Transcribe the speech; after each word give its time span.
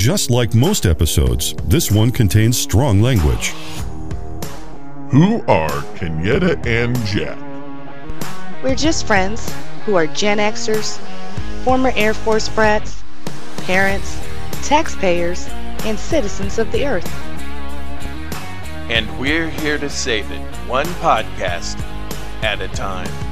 Just 0.00 0.30
like 0.30 0.54
most 0.54 0.86
episodes, 0.86 1.54
this 1.64 1.90
one 1.90 2.10
contains 2.10 2.56
strong 2.56 3.02
language. 3.02 3.50
Who 5.10 5.42
are 5.46 5.68
Kenyetta 5.94 6.64
and 6.64 6.96
Jack? 7.04 7.38
We're 8.62 8.76
just 8.76 9.06
friends 9.06 9.54
who 9.84 9.96
are 9.96 10.06
Gen 10.06 10.38
Xers, 10.38 10.96
former 11.64 11.92
Air 11.96 12.14
Force 12.14 12.48
brats, 12.48 13.04
parents, 13.58 14.18
taxpayers, 14.62 15.46
and 15.84 15.98
citizens 15.98 16.58
of 16.58 16.72
the 16.72 16.86
Earth. 16.86 17.14
And 18.88 19.20
we're 19.20 19.50
here 19.50 19.76
to 19.76 19.90
save 19.90 20.30
it, 20.30 20.40
one 20.66 20.86
podcast 21.04 21.78
at 22.42 22.62
a 22.62 22.68
time. 22.68 23.29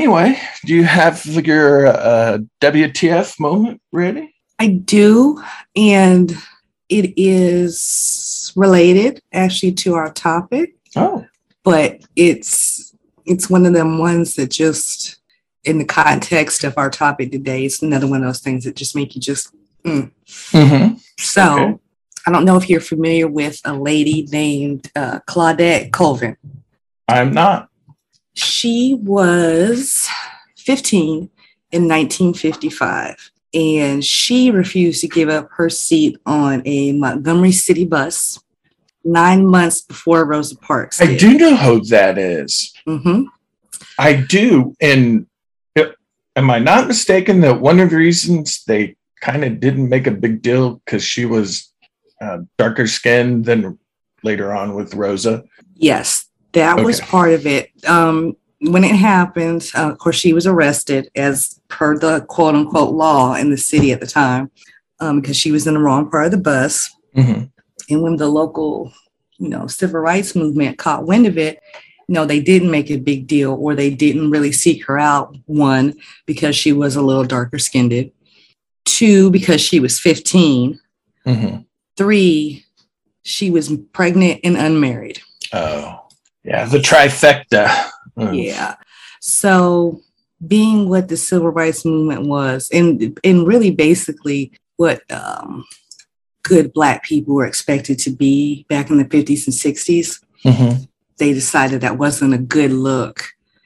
Anyway, 0.00 0.40
do 0.64 0.74
you 0.74 0.84
have 0.84 1.26
your 1.26 1.88
uh, 1.88 2.38
WTF 2.62 3.38
moment 3.38 3.82
ready? 3.92 4.34
I 4.58 4.68
do, 4.68 5.42
and 5.76 6.34
it 6.88 7.12
is 7.18 8.50
related 8.56 9.20
actually 9.30 9.72
to 9.72 9.96
our 9.96 10.10
topic, 10.10 10.74
Oh, 10.96 11.26
but 11.64 12.00
it's 12.16 12.96
it's 13.26 13.50
one 13.50 13.66
of 13.66 13.74
them 13.74 13.98
ones 13.98 14.36
that 14.36 14.50
just 14.50 15.18
in 15.64 15.76
the 15.76 15.84
context 15.84 16.64
of 16.64 16.78
our 16.78 16.88
topic 16.88 17.30
today, 17.30 17.66
it's 17.66 17.82
another 17.82 18.06
one 18.06 18.22
of 18.22 18.26
those 18.26 18.40
things 18.40 18.64
that 18.64 18.76
just 18.76 18.96
make 18.96 19.14
you 19.14 19.20
just 19.20 19.54
mm. 19.84 20.10
mm-hmm. 20.24 20.94
so. 21.18 21.58
Okay. 21.58 21.78
I 22.26 22.32
don't 22.32 22.46
know 22.46 22.56
if 22.56 22.70
you're 22.70 22.80
familiar 22.80 23.28
with 23.28 23.60
a 23.66 23.74
lady 23.74 24.26
named 24.32 24.90
uh, 24.96 25.20
Claudette 25.28 25.92
Colvin. 25.92 26.38
I'm 27.06 27.34
not. 27.34 27.69
She 28.34 28.94
was 29.00 30.08
15 30.56 31.30
in 31.72 31.88
1955, 31.88 33.30
and 33.54 34.04
she 34.04 34.50
refused 34.50 35.00
to 35.02 35.08
give 35.08 35.28
up 35.28 35.48
her 35.52 35.68
seat 35.68 36.18
on 36.26 36.62
a 36.64 36.92
Montgomery 36.92 37.52
City 37.52 37.84
bus 37.84 38.38
nine 39.04 39.46
months 39.46 39.80
before 39.80 40.24
Rosa 40.24 40.56
Parks. 40.56 41.00
I 41.00 41.06
did. 41.06 41.18
do 41.18 41.38
know 41.38 41.56
who 41.56 41.80
that 41.86 42.18
is. 42.18 42.72
Mhm. 42.86 43.26
I 43.98 44.14
do. 44.14 44.74
And 44.80 45.26
am 46.36 46.48
I 46.50 46.58
not 46.58 46.86
mistaken 46.86 47.40
that 47.40 47.60
one 47.60 47.80
of 47.80 47.90
the 47.90 47.96
reasons 47.96 48.62
they 48.66 48.96
kind 49.20 49.44
of 49.44 49.60
didn't 49.60 49.88
make 49.88 50.06
a 50.06 50.10
big 50.12 50.42
deal 50.42 50.80
because 50.84 51.02
she 51.02 51.24
was 51.26 51.72
uh, 52.20 52.38
darker 52.58 52.86
skinned 52.86 53.44
than 53.46 53.78
later 54.22 54.54
on 54.54 54.74
with 54.74 54.94
Rosa? 54.94 55.44
Yes, 55.74 56.26
that 56.52 56.84
was 56.84 57.00
part 57.00 57.32
of 57.32 57.46
it. 57.46 57.70
Um, 57.86 58.36
when 58.60 58.84
it 58.84 58.94
happened, 58.94 59.70
uh, 59.74 59.90
of 59.90 59.98
course, 59.98 60.16
she 60.16 60.32
was 60.32 60.46
arrested 60.46 61.10
as 61.16 61.60
per 61.68 61.98
the 61.98 62.20
quote 62.28 62.54
unquote 62.54 62.94
law 62.94 63.34
in 63.34 63.50
the 63.50 63.56
city 63.56 63.92
at 63.92 64.00
the 64.00 64.06
time 64.06 64.50
um, 65.00 65.20
because 65.20 65.36
she 65.36 65.52
was 65.52 65.66
in 65.66 65.74
the 65.74 65.80
wrong 65.80 66.10
part 66.10 66.26
of 66.26 66.30
the 66.30 66.38
bus. 66.38 66.90
Mm-hmm. 67.16 67.44
And 67.88 68.02
when 68.02 68.16
the 68.16 68.28
local, 68.28 68.92
you 69.38 69.48
know, 69.48 69.66
civil 69.66 70.00
rights 70.00 70.36
movement 70.36 70.78
caught 70.78 71.06
wind 71.06 71.26
of 71.26 71.38
it, 71.38 71.60
you 72.06 72.14
know, 72.14 72.26
they 72.26 72.40
didn't 72.40 72.70
make 72.70 72.90
a 72.90 72.96
big 72.96 73.26
deal 73.26 73.54
or 73.54 73.74
they 73.74 73.90
didn't 73.90 74.30
really 74.30 74.52
seek 74.52 74.84
her 74.86 74.98
out. 74.98 75.36
One, 75.46 75.94
because 76.26 76.54
she 76.54 76.72
was 76.72 76.96
a 76.96 77.02
little 77.02 77.24
darker 77.24 77.58
skinned. 77.58 78.10
Two, 78.84 79.30
because 79.30 79.60
she 79.60 79.80
was 79.80 79.98
15. 79.98 80.78
Mm-hmm. 81.26 81.56
Three, 81.96 82.64
she 83.22 83.50
was 83.50 83.74
pregnant 83.92 84.40
and 84.44 84.56
unmarried. 84.56 85.20
Oh, 85.52 86.00
yeah. 86.44 86.64
The 86.66 86.78
trifecta. 86.78 87.66
Mm. 88.18 88.44
Yeah. 88.44 88.74
So 89.20 90.00
being 90.46 90.88
what 90.88 91.08
the 91.08 91.16
civil 91.16 91.50
rights 91.50 91.84
movement 91.84 92.26
was, 92.26 92.68
and 92.72 93.18
and 93.24 93.46
really 93.46 93.70
basically 93.70 94.52
what 94.76 95.02
um, 95.10 95.64
good 96.42 96.72
black 96.72 97.04
people 97.04 97.34
were 97.34 97.46
expected 97.46 97.98
to 98.00 98.10
be 98.10 98.64
back 98.68 98.88
in 98.90 98.96
the 98.98 99.04
50s 99.04 99.46
and 99.46 99.54
60s, 99.54 100.20
Mhm. 100.44 100.88
they 101.18 101.34
decided 101.34 101.82
that 101.82 101.98
wasn't 101.98 102.32
a 102.32 102.38
good 102.38 102.72
look 102.72 103.24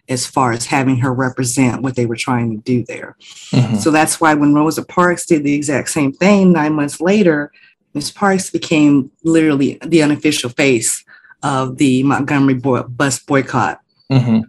as 0.08 0.26
far 0.26 0.52
as 0.52 0.66
having 0.66 0.96
her 0.98 1.12
represent 1.14 1.80
what 1.82 1.94
they 1.94 2.04
were 2.04 2.16
trying 2.16 2.50
to 2.50 2.56
do 2.62 2.84
there. 2.86 3.16
Mhm. 3.52 3.78
So 3.80 3.90
that's 3.92 4.20
why 4.20 4.34
when 4.34 4.52
Rosa 4.52 4.84
Parks 4.84 5.24
did 5.24 5.44
the 5.44 5.54
exact 5.54 5.90
same 5.90 6.12
thing 6.12 6.50
nine 6.52 6.74
months 6.74 7.00
later, 7.00 7.52
Miss 7.94 8.10
Parks 8.10 8.50
became 8.50 9.10
literally 9.22 9.78
the 9.86 10.02
unofficial 10.02 10.50
face 10.50 11.03
of 11.44 11.76
the 11.78 12.02
Montgomery 12.02 12.54
boy- 12.54 12.82
bus 12.82 13.20
boycott. 13.20 13.78
Mhm. 14.10 14.42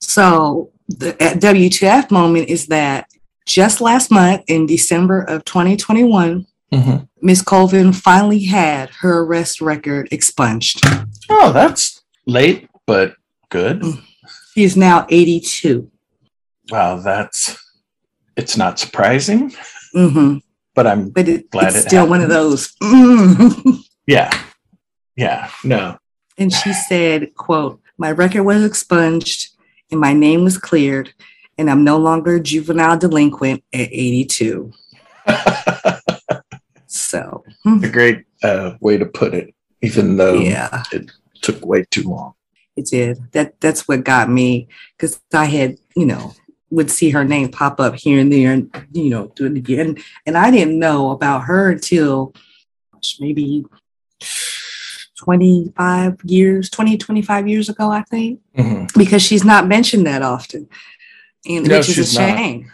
So 0.00 0.70
the 0.88 1.20
at 1.20 1.40
WTF 1.40 2.10
moment 2.10 2.48
is 2.48 2.66
that 2.66 3.06
just 3.46 3.80
last 3.80 4.10
month 4.10 4.42
in 4.46 4.66
December 4.66 5.22
of 5.22 5.44
2021, 5.44 6.46
Mhm. 6.72 7.08
Miss 7.22 7.40
Colvin 7.42 7.92
finally 7.92 8.44
had 8.44 8.90
her 9.00 9.20
arrest 9.24 9.60
record 9.60 10.08
expunged. 10.10 10.80
Oh, 11.30 11.52
that's 11.52 12.02
late, 12.26 12.68
but 12.86 13.14
good. 13.50 13.80
Mm. 13.80 14.02
She 14.54 14.64
is 14.64 14.76
now 14.76 15.06
82. 15.08 15.90
Wow, 16.70 16.96
that's 16.98 17.56
it's 18.36 18.56
not 18.56 18.78
surprising, 18.78 19.52
hmm 19.92 20.38
but 20.74 20.86
I'm 20.88 21.10
But 21.10 21.28
it, 21.28 21.50
Glad 21.50 21.68
it's 21.68 21.76
it 21.76 21.88
still 21.88 22.08
one 22.08 22.20
of 22.20 22.28
those. 22.28 22.72
mm. 22.82 23.78
yeah. 24.06 24.30
Yeah. 25.16 25.48
No. 25.62 25.96
And 26.38 26.52
she 26.52 26.72
said, 26.72 27.34
quote, 27.34 27.80
my 27.98 28.10
record 28.10 28.42
was 28.42 28.64
expunged 28.64 29.50
and 29.90 30.00
my 30.00 30.12
name 30.12 30.44
was 30.44 30.58
cleared 30.58 31.12
and 31.56 31.70
I'm 31.70 31.84
no 31.84 31.96
longer 31.96 32.36
a 32.36 32.40
juvenile 32.40 32.98
delinquent 32.98 33.62
at 33.72 33.88
82. 33.92 34.72
So, 36.94 37.42
hmm, 37.64 37.82
a 37.82 37.88
great 37.88 38.24
uh, 38.44 38.74
way 38.80 38.98
to 38.98 39.04
put 39.04 39.34
it, 39.34 39.52
even 39.82 40.16
though 40.16 40.34
yeah. 40.34 40.84
it 40.92 41.10
took 41.42 41.66
way 41.66 41.84
too 41.90 42.08
long. 42.08 42.34
It 42.76 42.86
did. 42.86 43.18
That 43.32 43.60
that's 43.60 43.88
what 43.88 44.04
got 44.04 44.30
me 44.30 44.68
because 44.96 45.20
I 45.32 45.46
had, 45.46 45.78
you 45.96 46.06
know, 46.06 46.34
would 46.70 46.92
see 46.92 47.10
her 47.10 47.24
name 47.24 47.50
pop 47.50 47.80
up 47.80 47.96
here 47.96 48.20
and 48.20 48.32
there, 48.32 48.52
and 48.52 48.86
you 48.92 49.10
know, 49.10 49.32
do 49.34 49.46
it 49.46 49.56
again. 49.56 49.96
And 50.24 50.38
I 50.38 50.52
didn't 50.52 50.78
know 50.78 51.10
about 51.10 51.46
her 51.46 51.72
until 51.72 52.32
maybe 53.18 53.64
twenty 55.18 55.72
five 55.76 56.16
years, 56.24 56.68
20, 56.70 56.96
25 56.96 57.48
years 57.48 57.68
ago, 57.68 57.90
I 57.90 58.02
think, 58.02 58.40
Mhm. 58.56 58.92
because 58.96 59.22
she's 59.22 59.44
not 59.44 59.68
mentioned 59.68 60.06
that 60.06 60.22
often, 60.22 60.68
and 61.48 61.66
No, 61.66 61.76
which 61.78 61.88
is 61.90 61.98
a 61.98 62.04
she's 62.04 62.18
not. 62.18 62.36
shame. 62.38 62.70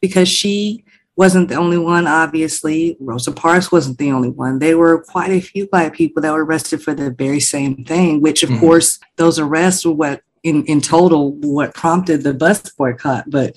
Because 0.00 0.28
she 0.28 0.84
wasn't 1.16 1.48
the 1.48 1.56
only 1.56 1.78
one, 1.78 2.06
obviously. 2.06 2.96
Rosa 3.00 3.32
Parks 3.32 3.72
wasn't 3.72 3.98
the 3.98 4.12
only 4.12 4.28
one. 4.28 4.60
There 4.60 4.78
were 4.78 5.02
quite 5.02 5.30
a 5.32 5.40
few 5.40 5.68
black 5.68 5.94
people 5.94 6.22
that 6.22 6.32
were 6.32 6.44
arrested 6.44 6.80
for 6.80 6.94
the 6.94 7.10
very 7.10 7.40
same 7.40 7.84
thing, 7.84 8.20
which 8.20 8.44
of 8.44 8.50
Mhm. 8.50 8.60
course 8.60 9.00
those 9.16 9.38
arrests 9.38 9.84
were 9.84 9.92
what 9.92 10.22
in, 10.44 10.64
in 10.66 10.80
total 10.80 11.32
what 11.32 11.74
prompted 11.74 12.22
the 12.22 12.32
bus 12.32 12.62
boycott. 12.78 13.24
But 13.28 13.56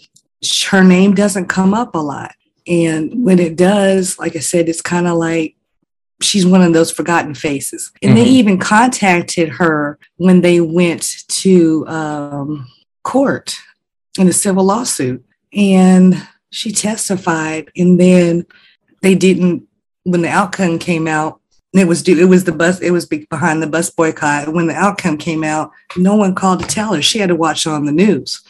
her 0.71 0.83
name 0.83 1.13
doesn't 1.13 1.45
come 1.45 1.75
up 1.75 1.93
a 1.93 1.99
lot. 1.99 2.33
And 2.67 3.23
when 3.23 3.37
it 3.37 3.55
does, 3.55 4.17
like 4.17 4.35
I 4.35 4.39
said, 4.39 4.67
it's 4.67 4.81
kind 4.81 5.07
of 5.07 5.17
like 5.17 5.55
she's 6.23 6.45
one 6.45 6.61
of 6.61 6.73
those 6.73 6.91
forgotten 6.91 7.33
faces. 7.33 7.91
And 8.01 8.15
they 8.17 8.25
Mhm. 8.25 8.27
even 8.27 8.57
contacted 8.57 9.49
her 9.49 9.97
when 10.17 10.41
they 10.41 10.61
went 10.61 11.25
to 11.27 11.85
um, 11.87 12.67
court 13.03 13.55
in 14.19 14.27
a 14.27 14.33
civil 14.33 14.63
lawsuit. 14.63 15.23
And 15.53 16.21
she 16.51 16.72
testified. 16.72 17.72
And 17.75 17.99
then 17.99 18.46
they 19.01 19.16
didn't, 19.16 19.63
when 20.03 20.22
the 20.22 20.29
outcome 20.29 20.79
came 20.79 21.07
out, 21.07 21.40
it 21.73 21.87
was 21.87 22.03
due, 22.03 22.19
it 22.19 22.28
was 22.29 22.43
the 22.43 22.51
bus, 22.51 22.79
it 22.81 22.91
was 22.91 23.05
behind 23.05 23.61
the 23.63 23.67
bus 23.67 23.90
boycott. 23.90 24.53
When 24.53 24.67
the 24.67 24.75
outcome 24.75 25.17
came 25.17 25.43
out, 25.43 25.72
no 25.96 26.16
one 26.16 26.35
called 26.35 26.59
to 26.61 26.67
tell 26.67 26.93
her. 26.93 27.01
She 27.01 27.19
had 27.19 27.29
to 27.29 27.35
watch 27.35 27.66
on 27.66 27.85
the 27.85 27.91
news. 27.93 28.41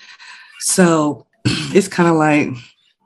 So 0.59 1.27
it's 1.45 1.87
kind 1.87 2.09
of 2.09 2.15
like, 2.15 2.49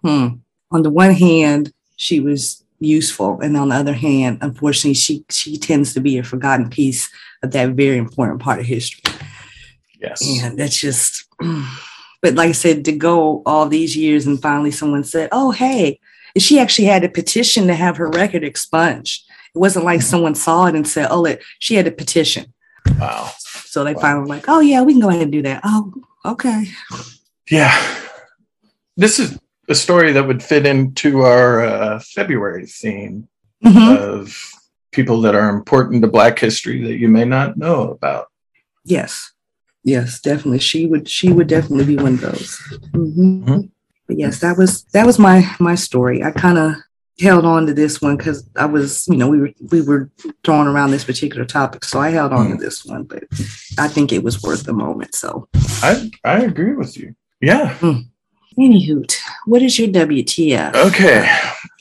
hmm. 0.03 0.27
On 0.71 0.81
the 0.81 0.89
one 0.89 1.11
hand, 1.11 1.71
she 1.95 2.19
was 2.19 2.63
useful, 2.85 3.39
and 3.41 3.57
on 3.57 3.69
the 3.69 3.75
other 3.75 3.93
hand, 3.93 4.39
unfortunately, 4.41 4.93
she 4.93 5.25
she 5.29 5.57
tends 5.57 5.93
to 5.93 5.99
be 5.99 6.17
a 6.17 6.23
forgotten 6.23 6.69
piece 6.69 7.09
of 7.43 7.51
that 7.51 7.69
very 7.71 7.97
important 7.97 8.41
part 8.41 8.59
of 8.59 8.65
history. 8.65 9.01
Yes. 9.99 10.21
And 10.43 10.57
that's 10.57 10.77
just, 10.77 11.25
but 12.21 12.35
like 12.35 12.49
I 12.49 12.53
said, 12.53 12.85
to 12.85 12.91
go 12.91 13.41
all 13.45 13.67
these 13.67 13.95
years 13.95 14.27
and 14.27 14.41
finally 14.41 14.71
someone 14.71 15.03
said, 15.03 15.29
oh, 15.31 15.51
hey, 15.51 15.99
and 16.33 16.43
she 16.43 16.59
actually 16.59 16.85
had 16.85 17.03
a 17.03 17.09
petition 17.09 17.67
to 17.67 17.75
have 17.75 17.97
her 17.97 18.09
record 18.09 18.43
expunged. 18.43 19.23
It 19.53 19.59
wasn't 19.59 19.85
like 19.85 19.99
mm-hmm. 19.99 20.07
someone 20.07 20.35
saw 20.35 20.65
it 20.65 20.75
and 20.75 20.87
said, 20.87 21.07
oh, 21.09 21.25
it, 21.25 21.41
she 21.59 21.75
had 21.75 21.87
a 21.87 21.91
petition. 21.91 22.53
Wow. 22.99 23.31
So 23.39 23.83
they 23.83 23.93
Wow. 23.93 24.01
finally 24.01 24.21
were 24.21 24.27
like, 24.27 24.45
oh, 24.47 24.59
yeah, 24.59 24.81
we 24.81 24.93
can 24.93 25.01
go 25.01 25.09
ahead 25.09 25.21
and 25.23 25.31
do 25.31 25.41
that. 25.43 25.61
Oh, 25.63 25.93
okay. 26.25 26.67
Yeah. 27.49 27.73
This 28.97 29.19
is 29.19 29.37
a 29.69 29.75
story 29.75 30.11
that 30.13 30.27
would 30.27 30.43
fit 30.43 30.65
into 30.65 31.21
our 31.21 31.63
uh, 31.65 31.99
February 31.99 32.65
theme 32.67 33.27
Mhm. 33.63 33.97
of 33.97 34.37
people 34.91 35.21
that 35.21 35.35
are 35.35 35.49
important 35.49 36.01
to 36.01 36.07
Black 36.07 36.37
history 36.39 36.83
that 36.83 36.97
you 36.97 37.07
may 37.09 37.25
not 37.25 37.57
know 37.57 37.89
about. 37.91 38.27
Yes. 38.83 39.31
Yes, 39.83 40.19
definitely. 40.19 40.59
She 40.59 40.85
would 40.85 41.07
she 41.07 41.31
would 41.31 41.47
definitely 41.47 41.85
be 41.85 41.97
one 41.97 42.13
of 42.15 42.21
those. 42.21 42.57
Mhm. 42.93 43.43
Mhm. 43.43 43.69
But 44.07 44.17
yes, 44.19 44.39
that 44.39 44.57
was 44.57 44.83
that 44.93 45.05
was 45.05 45.17
my 45.19 45.49
my 45.59 45.75
story. 45.75 46.23
I 46.23 46.31
kind 46.31 46.57
of 46.57 46.75
held 47.19 47.45
on 47.45 47.65
to 47.65 47.73
this 47.73 48.01
one 48.01 48.17
because 48.17 48.47
I 48.55 48.65
was, 48.65 49.05
you 49.07 49.15
know, 49.17 49.29
we 49.29 49.39
were 49.39 49.51
we 49.71 49.81
were 49.81 50.09
throwing 50.43 50.67
around 50.67 50.91
this 50.91 51.03
particular 51.05 51.45
topic, 51.45 51.83
so 51.85 51.99
I 51.99 52.09
held 52.09 52.33
on 52.33 52.49
to 52.51 52.57
this 52.57 52.83
one. 52.85 53.03
But 53.03 53.23
I 53.77 53.87
think 53.87 54.11
it 54.11 54.23
was 54.23 54.41
worth 54.43 54.63
the 54.63 54.73
moment. 54.73 55.15
So, 55.15 55.47
I 55.81 56.11
I 56.23 56.39
agree 56.41 56.73
with 56.73 56.97
you. 56.97 57.15
Yeah. 57.41 57.75
Anywho, 58.57 59.03
what 59.45 59.61
is 59.61 59.77
your 59.79 59.87
WTF? 59.89 60.75
Okay. 60.75 61.29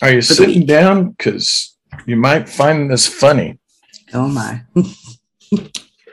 Are 0.03 0.11
you 0.13 0.21
For 0.23 0.35
sitting 0.35 0.61
week. 0.61 0.69
down? 0.69 1.11
Because 1.11 1.77
you 2.07 2.17
might 2.17 2.49
find 2.49 2.91
this 2.91 3.07
funny. 3.09 3.59
Oh 4.13 4.29
my! 4.29 4.63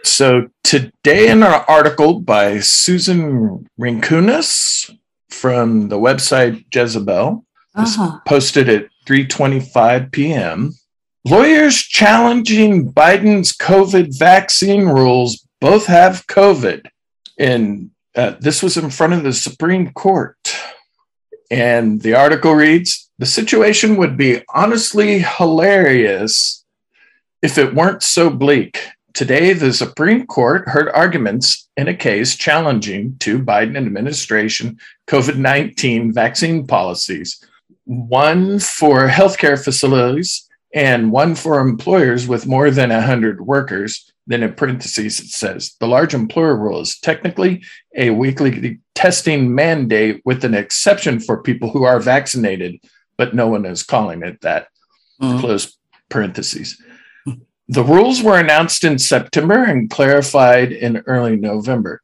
So 0.04 0.50
today 0.64 1.30
in 1.30 1.44
our 1.44 1.64
article 1.70 2.20
by 2.22 2.60
Susan 2.60 3.68
Rinkunas 3.80 4.90
from 5.30 5.90
the 5.90 5.98
website 5.98 6.66
Jezebel, 6.74 7.46
This 7.76 7.98
Uh-huh. 8.00 8.20
posted 8.26 8.68
at 8.68 8.88
3:25 9.08 10.12
p.m. 10.12 10.74
Lawyers 11.24 11.78
challenging 11.78 12.92
Biden's 12.92 13.54
COVID 13.56 14.18
vaccine 14.18 14.86
rules 14.88 15.46
both 15.62 15.86
have 15.86 16.26
COVID, 16.28 16.88
and 17.38 17.92
uh, 18.16 18.36
this 18.40 18.62
was 18.62 18.78
in 18.78 18.90
front 18.90 19.14
of 19.14 19.24
the 19.24 19.34
Supreme 19.34 19.92
Court. 19.94 20.38
And 21.50 22.02
the 22.02 22.16
article 22.16 22.54
reads: 22.54 23.10
The 23.20 23.26
situation 23.26 23.98
would 23.98 24.18
be 24.18 24.42
honestly 24.54 25.20
hilarious 25.20 26.64
if 27.42 27.58
it 27.58 27.74
weren't 27.74 28.04
so 28.04 28.30
bleak. 28.30 28.88
Today, 29.14 29.52
the 29.52 29.74
Supreme 29.74 30.26
Court 30.26 30.70
heard 30.70 30.90
arguments 30.90 31.68
in 31.76 31.90
a 31.90 31.94
case 31.94 32.36
challenging 32.36 33.18
two 33.20 33.40
Biden 33.40 33.76
administration 33.76 34.80
COVID 35.08 35.36
19 35.36 36.14
vaccine 36.14 36.66
policies 36.66 37.46
one 37.86 38.60
for 38.60 39.08
healthcare 39.08 39.62
facilities 39.62 40.48
and 40.74 41.12
one 41.12 41.36
for 41.36 41.60
employers 41.60 42.28
with 42.28 42.48
more 42.48 42.72
than 42.72 42.90
100 42.90 43.42
workers. 43.42 44.11
Then 44.28 44.44
in 44.44 44.54
parentheses, 44.54 45.20
it 45.20 45.28
says 45.28 45.76
the 45.80 45.88
large 45.88 46.14
employer 46.14 46.56
rule 46.56 46.82
is 46.82 47.00
technically 47.00 47.64
a 47.96 48.12
weekly 48.12 48.80
testing 48.96 49.54
mandate 49.54 50.22
with 50.26 50.44
an 50.44 50.54
exception 50.54 51.20
for 51.20 51.42
people 51.42 51.72
who 51.72 51.84
are 51.84 52.00
vaccinated, 52.00 52.80
but 53.18 53.34
no 53.34 53.48
one 53.48 53.66
is 53.66 53.84
calling 53.84 54.24
it 54.24 54.42
that. 54.42 54.68
Mm. 55.22 55.40
Close 55.40 55.78
parentheses. 56.10 56.82
The 57.68 57.84
rules 57.86 58.22
were 58.22 58.38
announced 58.38 58.84
in 58.84 59.00
September 59.00 59.64
and 59.64 59.90
clarified 59.90 60.74
in 60.74 61.04
early 61.08 61.38
November 61.38 62.02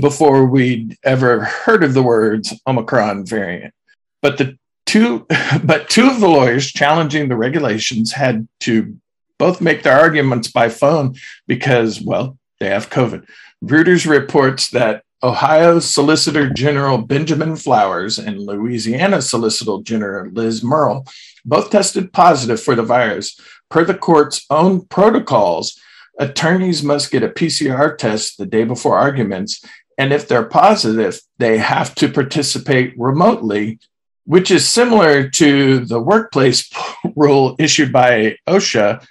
before 0.00 0.46
we'd 0.46 0.96
ever 1.04 1.44
heard 1.44 1.84
of 1.84 1.94
the 1.94 2.02
words 2.02 2.52
Omicron 2.66 3.24
variant. 3.24 3.72
But 4.20 4.38
the 4.38 4.58
two 4.84 5.26
but 5.64 5.88
two 5.88 6.08
of 6.08 6.20
the 6.20 6.28
lawyers 6.28 6.72
challenging 6.72 7.28
the 7.28 7.36
regulations 7.36 8.12
had 8.12 8.48
to 8.60 8.96
both 9.38 9.60
make 9.60 9.82
their 9.82 9.98
arguments 9.98 10.50
by 10.50 10.68
phone 10.68 11.16
because, 11.46 12.00
well, 12.00 12.38
they 12.60 12.68
have 12.68 12.90
COVID. 12.90 13.26
Reuters 13.64 14.08
reports 14.08 14.70
that 14.70 15.02
Ohio 15.22 15.80
Solicitor 15.80 16.48
General 16.48 16.98
Benjamin 16.98 17.56
Flowers 17.56 18.18
and 18.18 18.38
Louisiana 18.38 19.20
Solicitor 19.20 19.78
General 19.82 20.30
Liz 20.30 20.62
Murrill 20.62 21.08
both 21.44 21.70
tested 21.70 22.12
positive 22.12 22.62
for 22.62 22.76
the 22.76 22.84
virus. 22.84 23.38
Per 23.68 23.84
the 23.84 23.94
court's 23.94 24.46
own 24.48 24.86
protocols, 24.86 25.78
attorneys 26.18 26.82
must 26.82 27.10
get 27.10 27.22
a 27.22 27.28
PCR 27.28 27.96
test 27.96 28.38
the 28.38 28.46
day 28.46 28.64
before 28.64 28.96
arguments. 28.96 29.64
And 29.96 30.12
if 30.12 30.28
they're 30.28 30.44
positive, 30.44 31.20
they 31.38 31.58
have 31.58 31.94
to 31.96 32.08
participate 32.08 32.94
remotely, 32.96 33.80
which 34.24 34.50
is 34.50 34.68
similar 34.68 35.28
to 35.30 35.84
the 35.84 36.00
workplace 36.00 36.70
rule 37.16 37.56
issued 37.58 37.92
by 37.92 38.36
OSHA. 38.48 39.04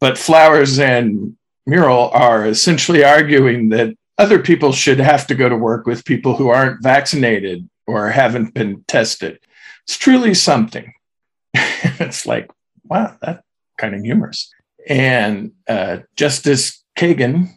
But 0.00 0.18
Flowers 0.18 0.78
and 0.78 1.36
Murrill 1.68 2.10
are 2.12 2.46
essentially 2.46 3.04
arguing 3.04 3.68
that 3.70 3.94
other 4.18 4.38
people 4.38 4.72
should 4.72 4.98
have 4.98 5.26
to 5.28 5.34
go 5.34 5.48
to 5.48 5.56
work 5.56 5.86
with 5.86 6.04
people 6.04 6.36
who 6.36 6.48
aren't 6.48 6.82
vaccinated 6.82 7.68
or 7.86 8.08
haven't 8.08 8.54
been 8.54 8.84
tested. 8.86 9.38
It's 9.84 9.96
truly 9.96 10.34
something. 10.34 10.92
it's 11.54 12.26
like, 12.26 12.50
wow, 12.84 13.16
that's 13.20 13.42
kind 13.78 13.94
of 13.94 14.02
humorous. 14.02 14.52
And 14.88 15.52
uh, 15.68 15.98
Justice 16.16 16.84
Kagan 16.98 17.48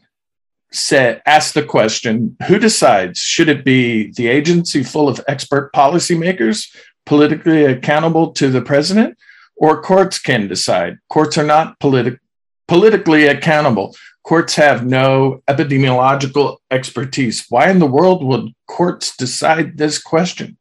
said, 0.71 1.21
asked 1.25 1.53
the 1.53 1.63
question 1.63 2.35
who 2.47 2.57
decides? 2.59 3.19
Should 3.19 3.49
it 3.49 3.63
be 3.63 4.11
the 4.13 4.27
agency 4.27 4.83
full 4.83 5.07
of 5.07 5.21
expert 5.27 5.71
policymakers, 5.73 6.75
politically 7.05 7.65
accountable 7.65 8.31
to 8.33 8.49
the 8.49 8.61
president, 8.61 9.17
or 9.55 9.81
courts 9.81 10.19
can 10.19 10.47
decide? 10.47 10.97
Courts 11.09 11.37
are 11.37 11.45
not 11.45 11.79
politi- 11.79 12.19
politically 12.67 13.27
accountable. 13.27 13.95
Courts 14.23 14.55
have 14.55 14.85
no 14.85 15.41
epidemiological 15.47 16.57
expertise. 16.71 17.45
Why 17.49 17.69
in 17.69 17.79
the 17.79 17.85
world 17.85 18.23
would 18.23 18.53
courts 18.67 19.15
decide 19.17 19.77
this 19.77 20.01
question? 20.01 20.57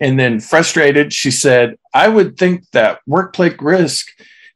And 0.00 0.18
then, 0.18 0.40
frustrated, 0.40 1.12
she 1.12 1.30
said, 1.30 1.76
I 1.92 2.08
would 2.08 2.38
think 2.38 2.70
that 2.70 3.00
workplace 3.06 3.56
risk 3.60 4.06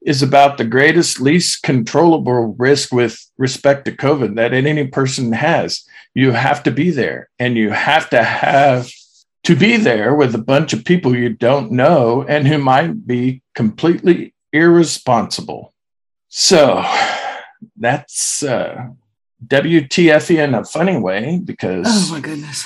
is 0.01 0.23
about 0.23 0.59
the 0.59 0.65
greatest, 0.65 1.21
least 1.21 1.63
controllable 1.63 2.55
risk 2.59 2.93
with 2.93 3.19
respect 3.37 3.85
to 3.87 3.93
COVID 3.93 4.37
that 4.37 4.55
any 4.55 4.87
person 4.87 5.33
has. 5.33 5.85
You 6.15 6.33
have 6.33 6.63
to 6.63 6.71
be 6.71 6.91
there 6.91 7.29
and 7.39 7.57
you 7.57 7.71
have 7.71 8.09
to 8.11 8.23
have 8.23 8.91
to 9.45 9.57
be 9.57 9.77
there 9.77 10.15
with 10.15 10.35
a 10.35 10.39
bunch 10.39 10.73
of 10.73 10.85
people 10.85 11.15
you 11.17 11.31
don't 11.31 11.73
know 11.73 12.23
and 12.23 12.47
who 12.47 12.59
might 12.59 13.07
be 13.07 13.43
completely 13.55 14.35
irresponsible. 14.53 15.74
So 16.37 16.85
that's 17.77 18.43
uh, 18.43 18.89
WTF 19.47 20.37
in 20.37 20.55
a 20.55 20.65
funny 20.65 20.99
way 20.99 21.39
because 21.39 21.87
Oh 21.89 22.09
my 22.11 22.19
goodness! 22.19 22.65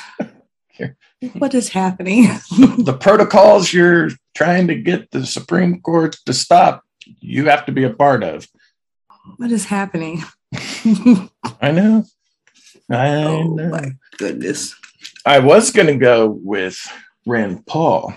What 1.35 1.53
is 1.53 1.69
happening? 1.69 2.23
the 2.79 2.97
protocols 2.99 3.71
you're 3.71 4.09
trying 4.35 4.69
to 4.69 4.75
get 4.75 5.11
the 5.11 5.27
Supreme 5.27 5.83
Court 5.83 6.17
to 6.25 6.33
stop, 6.33 6.83
you 7.21 7.51
have 7.51 7.67
to 7.67 7.73
be 7.73 7.85
a 7.85 7.93
part 7.93 8.25
of. 8.25 8.49
what 9.37 9.53
is 9.53 9.67
happening? 9.67 10.25
I 11.61 11.71
know. 11.71 12.05
I 12.91 13.09
oh 13.25 13.53
know. 13.53 13.69
my 13.69 13.93
goodness! 14.17 14.75
I 15.27 15.41
was 15.41 15.73
going 15.73 15.89
to 15.89 15.97
go 15.97 16.27
with 16.43 16.79
Rand 17.27 17.67
Paul. 17.67 18.15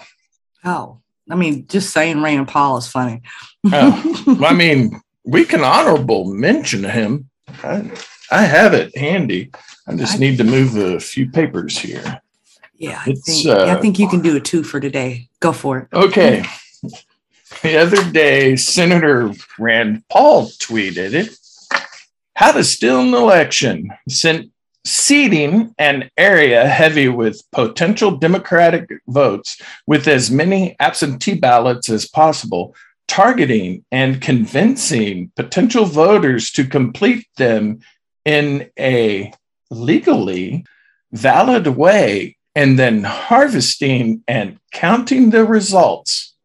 Oh, 0.64 1.02
I 1.30 1.36
mean, 1.36 1.68
just 1.68 1.90
saying 1.92 2.22
Rand 2.22 2.48
Paul 2.48 2.78
is 2.78 2.88
funny. 2.88 3.22
Oh, 3.66 4.38
I 4.46 4.54
mean, 4.64 5.02
we 5.24 5.46
can 5.46 5.62
honorable 5.64 6.26
mention 6.26 6.84
him. 6.84 7.30
I, 7.64 7.92
I 8.32 8.44
have 8.44 8.74
it 8.74 8.96
handy. 8.98 9.52
I 9.88 9.96
just 9.96 10.16
I- 10.16 10.20
need 10.20 10.38
to 10.38 10.44
move 10.44 10.76
a 10.78 11.00
few 11.00 11.30
papers 11.30 11.78
here. 11.78 12.22
yeah, 12.76 13.02
I 13.06 13.12
It's, 13.12 13.26
think, 13.26 13.46
yeah, 13.46 13.54
I 13.54 13.72
uh, 13.72 13.82
think 13.82 14.00
you 14.00 14.08
can 14.08 14.22
do 14.22 14.36
it 14.36 14.46
too 14.46 14.64
for 14.64 14.80
today. 14.80 15.28
Go 15.40 15.52
for 15.54 15.80
it. 15.80 15.88
Okay. 15.94 16.44
The 17.62 17.78
other 17.78 18.10
day, 18.12 18.56
Senator 18.56 19.32
Rand 19.60 20.04
Paul 20.10 20.48
tweeted 20.48 21.14
it. 21.14 21.38
How 22.36 22.54
to 22.54 22.64
steal 22.64 23.02
an 23.02 23.14
election. 23.14 23.90
Sent 24.08 24.52
seeding 24.84 25.76
an 25.78 26.10
area 26.18 26.66
heavy 26.68 27.08
with 27.08 27.44
potential 27.52 28.18
Democratic 28.18 28.90
votes 29.08 29.62
with 29.86 30.08
as 30.08 30.32
many 30.32 30.76
absentee 30.80 31.36
ballots 31.36 31.88
as 31.90 32.08
possible, 32.08 32.74
targeting 33.12 33.84
and 33.92 34.22
convincing 34.22 35.30
potential 35.36 35.84
voters 35.84 36.50
to 36.50 36.64
complete 36.64 37.28
them 37.36 37.78
in 38.24 38.70
a 38.80 39.34
legally 39.70 40.66
valid 41.12 41.68
way, 41.68 42.38
and 42.56 42.80
then 42.80 43.04
harvesting 43.04 44.24
and 44.30 44.58
counting 44.72 45.32
the 45.32 45.44
results. 45.44 46.36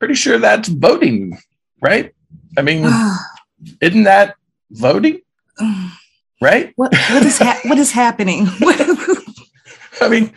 Pretty 0.00 0.14
sure 0.14 0.38
that's 0.38 0.68
voting, 0.68 1.38
right? 1.80 2.12
I 2.58 2.62
mean, 2.62 2.90
isn't 3.80 4.02
that 4.02 4.34
voting, 4.72 5.20
right? 6.42 6.72
what 6.74 6.92
what 6.92 7.24
is 7.24 7.38
ha- 7.38 7.60
what 7.64 7.78
is 7.78 7.92
happening? 7.92 8.48
I 10.00 10.08
mean, 10.08 10.32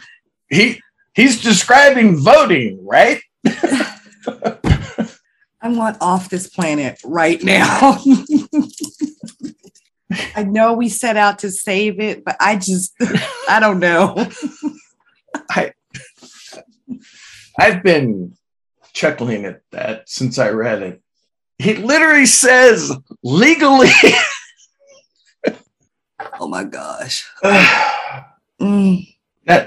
he 0.49 0.79
he's 1.15 1.41
describing 1.41 2.15
voting, 2.17 2.85
right? 2.85 3.19
I 5.63 5.69
want 5.69 5.97
off 6.01 6.29
this 6.29 6.49
planet 6.49 6.99
right 7.05 7.41
now. 7.41 7.97
I 10.35 10.43
know 10.43 10.73
we 10.73 10.89
set 10.89 11.15
out 11.15 11.39
to 11.39 11.49
save 11.49 12.01
it, 12.01 12.25
but 12.25 12.35
I 12.39 12.57
just 12.57 12.93
I 13.49 13.59
don't 13.61 13.79
know. 13.79 14.29
I, 15.49 15.71
I've 17.57 17.81
been 17.81 18.35
chuckling 18.91 19.45
at 19.45 19.61
that 19.71 20.09
since 20.09 20.37
I 20.37 20.49
read 20.49 20.83
it. 20.83 21.01
He 21.57 21.75
literally 21.75 22.25
says 22.25 22.91
legally. 23.23 23.89
Oh 26.39 26.47
my 26.47 26.63
gosh. 26.63 27.29
that 27.43 28.27
Mm, 28.61 29.05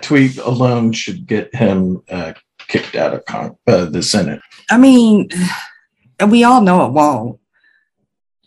tweet 0.02 0.38
alone 0.38 0.92
should 0.92 1.26
get 1.26 1.54
him 1.54 2.02
uh, 2.08 2.32
kicked 2.66 2.96
out 2.96 3.14
of 3.14 3.24
con- 3.26 3.56
uh, 3.66 3.84
the 3.84 4.02
Senate. 4.02 4.40
I 4.70 4.78
mean, 4.78 5.28
we 6.24 6.44
all 6.44 6.60
know 6.60 6.86
it 6.86 6.92
won't, 6.92 7.40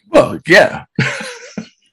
Well, 0.09 0.39
yeah. 0.47 0.85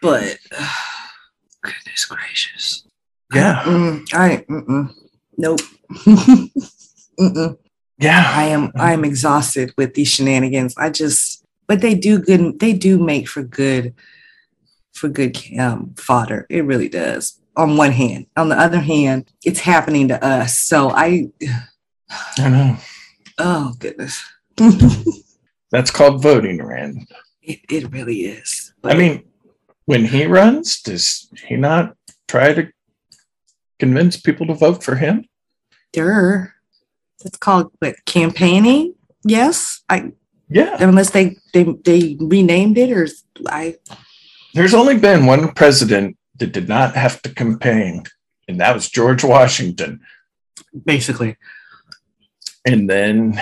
but 0.00 0.38
goodness 1.62 2.04
gracious. 2.08 2.86
Yeah. 3.34 3.62
Mm, 3.64 4.14
I 4.14 4.44
mm-mm. 4.48 4.94
nope. 5.36 5.60
mm-mm. 7.20 7.58
Yeah. 7.98 8.32
I 8.34 8.44
am 8.44 8.72
I 8.76 8.92
am 8.92 9.04
exhausted 9.04 9.74
with 9.76 9.94
these 9.94 10.08
shenanigans. 10.08 10.74
I 10.78 10.90
just 10.90 11.44
but 11.66 11.80
they 11.80 11.94
do 11.94 12.18
good 12.18 12.58
they 12.58 12.72
do 12.72 12.98
make 12.98 13.28
for 13.28 13.42
good 13.42 13.94
for 14.94 15.08
good 15.08 15.38
um, 15.58 15.94
fodder. 15.96 16.46
It 16.48 16.64
really 16.64 16.88
does. 16.88 17.38
On 17.56 17.76
one 17.76 17.92
hand. 17.92 18.26
On 18.36 18.48
the 18.48 18.58
other 18.58 18.80
hand, 18.80 19.30
it's 19.44 19.60
happening 19.60 20.08
to 20.08 20.24
us. 20.24 20.58
So 20.58 20.90
I 20.90 21.28
I 22.38 22.48
know. 22.48 22.76
oh 23.38 23.74
goodness. 23.78 24.24
That's 25.70 25.90
called 25.90 26.22
voting, 26.22 26.64
Rand. 26.64 27.06
it, 27.42 27.60
it 27.70 27.90
really 27.92 28.20
is. 28.26 28.72
I 28.84 28.94
mean, 28.96 29.24
when 29.84 30.04
he 30.06 30.26
runs, 30.26 30.80
does 30.82 31.28
he 31.46 31.56
not 31.56 31.94
try 32.26 32.52
to 32.54 32.68
convince 33.78 34.16
people 34.20 34.46
to 34.46 34.54
vote 34.54 34.82
for 34.82 34.96
him? 34.96 35.24
Durr. 35.92 36.54
It's 37.24 37.36
called 37.38 37.72
what, 37.80 37.96
campaigning. 38.06 38.94
Yes, 39.24 39.82
I 39.88 40.12
Yeah. 40.48 40.76
unless 40.80 41.10
they 41.10 41.36
they 41.52 41.64
they 41.84 42.16
renamed 42.20 42.78
it 42.78 42.90
or 42.92 43.08
I 43.48 43.76
There's 44.54 44.74
only 44.74 44.96
been 44.98 45.26
one 45.26 45.52
president 45.52 46.16
that 46.38 46.52
did 46.52 46.68
not 46.68 46.94
have 46.94 47.20
to 47.22 47.34
campaign, 47.34 48.04
and 48.46 48.60
that 48.60 48.74
was 48.74 48.88
George 48.88 49.24
Washington. 49.24 50.00
basically 50.84 51.36
And 52.64 52.88
then 52.88 53.40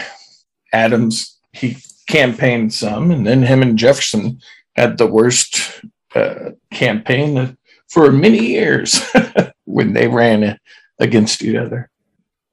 Adams, 0.76 1.38
he 1.52 1.78
campaigned 2.06 2.73
some, 2.73 3.11
and 3.11 3.26
then 3.26 3.42
him 3.42 3.62
and 3.62 3.78
Jefferson 3.78 4.40
had 4.75 4.99
the 4.99 5.06
worst 5.06 5.83
uh, 6.14 6.50
campaign 6.71 7.56
for 7.88 8.12
many 8.12 8.47
years 8.47 9.00
when 9.64 9.92
they 9.92 10.06
ran 10.06 10.59
against 10.99 11.42
each 11.42 11.56
other 11.56 11.90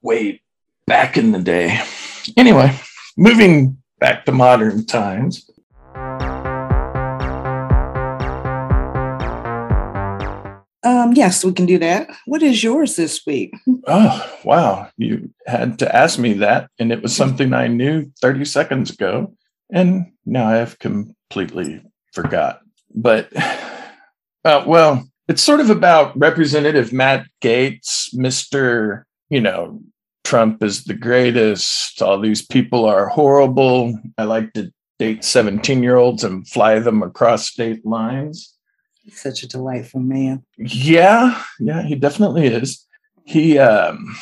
way 0.02 0.42
back 0.86 1.16
in 1.16 1.32
the 1.32 1.40
day. 1.40 1.80
Anyway, 2.36 2.74
moving 3.16 3.78
back 3.98 4.24
to 4.24 4.32
modern 4.32 4.86
times. 4.86 5.50
Um 10.84 11.12
yes 11.14 11.44
we 11.44 11.52
can 11.52 11.66
do 11.66 11.78
that. 11.78 12.08
What 12.26 12.42
is 12.42 12.62
yours 12.62 12.96
this 12.96 13.20
week? 13.26 13.54
Oh, 13.86 14.38
wow. 14.44 14.88
You 14.96 15.30
had 15.46 15.78
to 15.80 15.94
ask 15.94 16.18
me 16.18 16.34
that, 16.34 16.70
and 16.78 16.92
it 16.92 17.02
was 17.02 17.14
something 17.14 17.52
I 17.52 17.66
knew 17.66 18.10
30 18.20 18.44
seconds 18.44 18.90
ago, 18.90 19.34
and 19.70 20.12
now 20.24 20.46
I 20.48 20.56
have 20.56 20.78
completely 20.78 21.82
forgot. 22.12 22.60
But, 22.94 23.28
uh, 24.44 24.64
well, 24.66 25.08
it's 25.28 25.42
sort 25.42 25.60
of 25.60 25.70
about 25.70 26.18
Representative 26.18 26.92
Matt 26.92 27.26
Gaetz, 27.42 28.14
Mr. 28.14 29.04
You 29.30 29.40
know, 29.40 29.80
Trump 30.24 30.62
is 30.62 30.84
the 30.84 30.94
greatest. 30.94 32.00
All 32.02 32.20
these 32.20 32.44
people 32.44 32.84
are 32.84 33.08
horrible. 33.08 33.98
I 34.18 34.24
like 34.24 34.52
to 34.54 34.72
date 34.98 35.24
17 35.24 35.82
year 35.82 35.96
olds 35.96 36.24
and 36.24 36.46
fly 36.48 36.78
them 36.78 37.02
across 37.02 37.48
state 37.48 37.84
lines. 37.84 38.53
Such 39.10 39.42
a 39.42 39.48
delightful 39.48 40.00
man. 40.00 40.44
Yeah, 40.56 41.42
yeah, 41.60 41.82
he 41.82 41.94
definitely 41.94 42.46
is. 42.46 42.86
He 43.24 43.58
um 43.58 44.16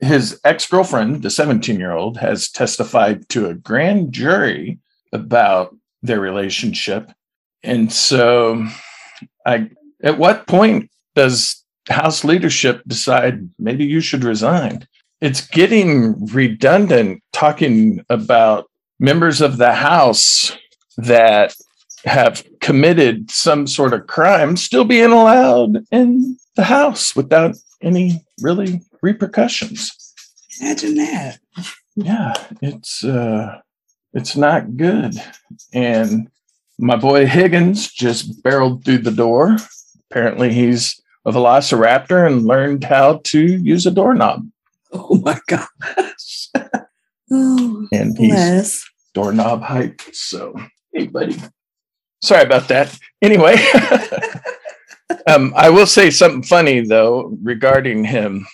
his 0.00 0.38
ex-girlfriend, 0.44 1.22
the 1.22 1.30
17-year-old, 1.30 2.18
has 2.18 2.50
testified 2.50 3.26
to 3.30 3.48
a 3.48 3.54
grand 3.54 4.12
jury 4.12 4.78
about 5.10 5.74
their 6.02 6.20
relationship. 6.20 7.10
And 7.62 7.90
so 7.90 8.66
I 9.46 9.70
at 10.02 10.18
what 10.18 10.46
point 10.46 10.90
does 11.14 11.64
House 11.88 12.24
leadership 12.24 12.82
decide 12.86 13.48
maybe 13.58 13.84
you 13.84 14.00
should 14.00 14.24
resign? 14.24 14.86
It's 15.20 15.46
getting 15.46 16.26
redundant 16.26 17.22
talking 17.32 18.04
about 18.10 18.70
members 19.00 19.40
of 19.40 19.56
the 19.56 19.72
House 19.72 20.56
that 20.98 21.54
have 22.06 22.44
committed 22.60 23.30
some 23.30 23.66
sort 23.66 23.92
of 23.92 24.06
crime 24.06 24.56
still 24.56 24.84
being 24.84 25.12
allowed 25.12 25.84
in 25.90 26.38
the 26.54 26.64
house 26.64 27.14
without 27.14 27.56
any 27.82 28.24
really 28.40 28.80
repercussions. 29.02 29.92
Imagine 30.60 30.94
that. 30.96 31.38
Yeah, 31.96 32.32
it's 32.62 33.04
uh 33.04 33.60
it's 34.14 34.36
not 34.36 34.76
good. 34.76 35.14
And 35.74 36.28
my 36.78 36.96
boy 36.96 37.26
Higgins 37.26 37.90
just 37.90 38.42
barreled 38.42 38.84
through 38.84 38.98
the 38.98 39.10
door. 39.10 39.56
Apparently 40.10 40.52
he's 40.52 41.00
a 41.24 41.32
velociraptor 41.32 42.26
and 42.26 42.46
learned 42.46 42.84
how 42.84 43.20
to 43.24 43.40
use 43.40 43.84
a 43.86 43.90
doorknob. 43.90 44.48
Oh 44.92 45.20
my 45.24 45.38
gosh. 45.48 46.48
oh, 47.30 47.88
And 47.92 48.16
he's 48.16 48.30
bless. 48.30 48.84
doorknob 49.14 49.62
height. 49.62 50.00
So, 50.12 50.54
hey, 50.94 51.08
buddy. 51.08 51.36
Sorry 52.22 52.42
about 52.42 52.68
that. 52.68 52.98
Anyway, 53.22 53.56
um, 55.26 55.52
I 55.56 55.70
will 55.70 55.86
say 55.86 56.10
something 56.10 56.42
funny 56.42 56.80
though 56.80 57.36
regarding 57.42 58.04
him. 58.04 58.46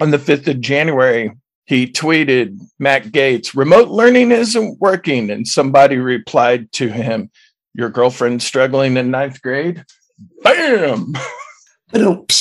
On 0.00 0.10
the 0.10 0.18
5th 0.18 0.48
of 0.48 0.60
January, 0.60 1.30
he 1.66 1.86
tweeted 1.86 2.58
Matt 2.78 3.04
Gaetz, 3.06 3.54
remote 3.54 3.90
learning 3.90 4.32
isn't 4.32 4.80
working. 4.80 5.30
And 5.30 5.46
somebody 5.46 5.98
replied 5.98 6.72
to 6.72 6.88
him, 6.88 7.30
Your 7.74 7.90
girlfriend 7.90 8.42
struggling 8.42 8.96
in 8.96 9.10
ninth 9.10 9.40
grade? 9.42 9.84
Bam! 10.42 11.12
But. 11.92 12.36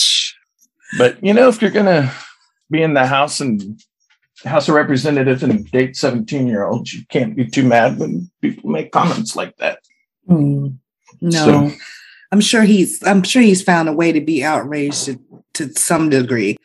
But 0.98 1.24
you 1.24 1.34
know, 1.34 1.50
if 1.50 1.62
you're 1.62 1.72
gonna 1.72 2.12
be 2.72 2.82
in 2.82 2.94
the 2.94 3.06
House 3.06 3.40
and 3.40 3.80
House 4.44 4.68
of 4.70 4.76
Representatives 4.76 5.44
and 5.44 5.70
date 5.72 5.96
17 5.96 6.48
year 6.48 6.66
olds, 6.66 6.94
you 6.94 7.06
can't 7.10 7.36
be 7.36 7.46
too 7.46 7.64
mad 7.64 8.00
when 8.00 8.30
people 8.42 8.70
make 8.70 8.92
comments 8.92 9.36
like 9.36 9.56
that. 9.58 9.80
Hmm. 10.30 10.68
no. 11.22 11.32
So- 11.32 11.72
I'm 12.32 12.42
sure 12.42 12.62
he's 12.62 13.02
I'm 13.04 13.24
sure 13.24 13.42
he's 13.42 13.64
found 13.64 13.90
a 13.90 13.94
way 13.94 14.12
to 14.12 14.22
be 14.22 14.44
outraged 14.44 15.06
to, 15.06 15.20
to 15.56 15.74
some 15.74 16.10
degree. 16.10 16.58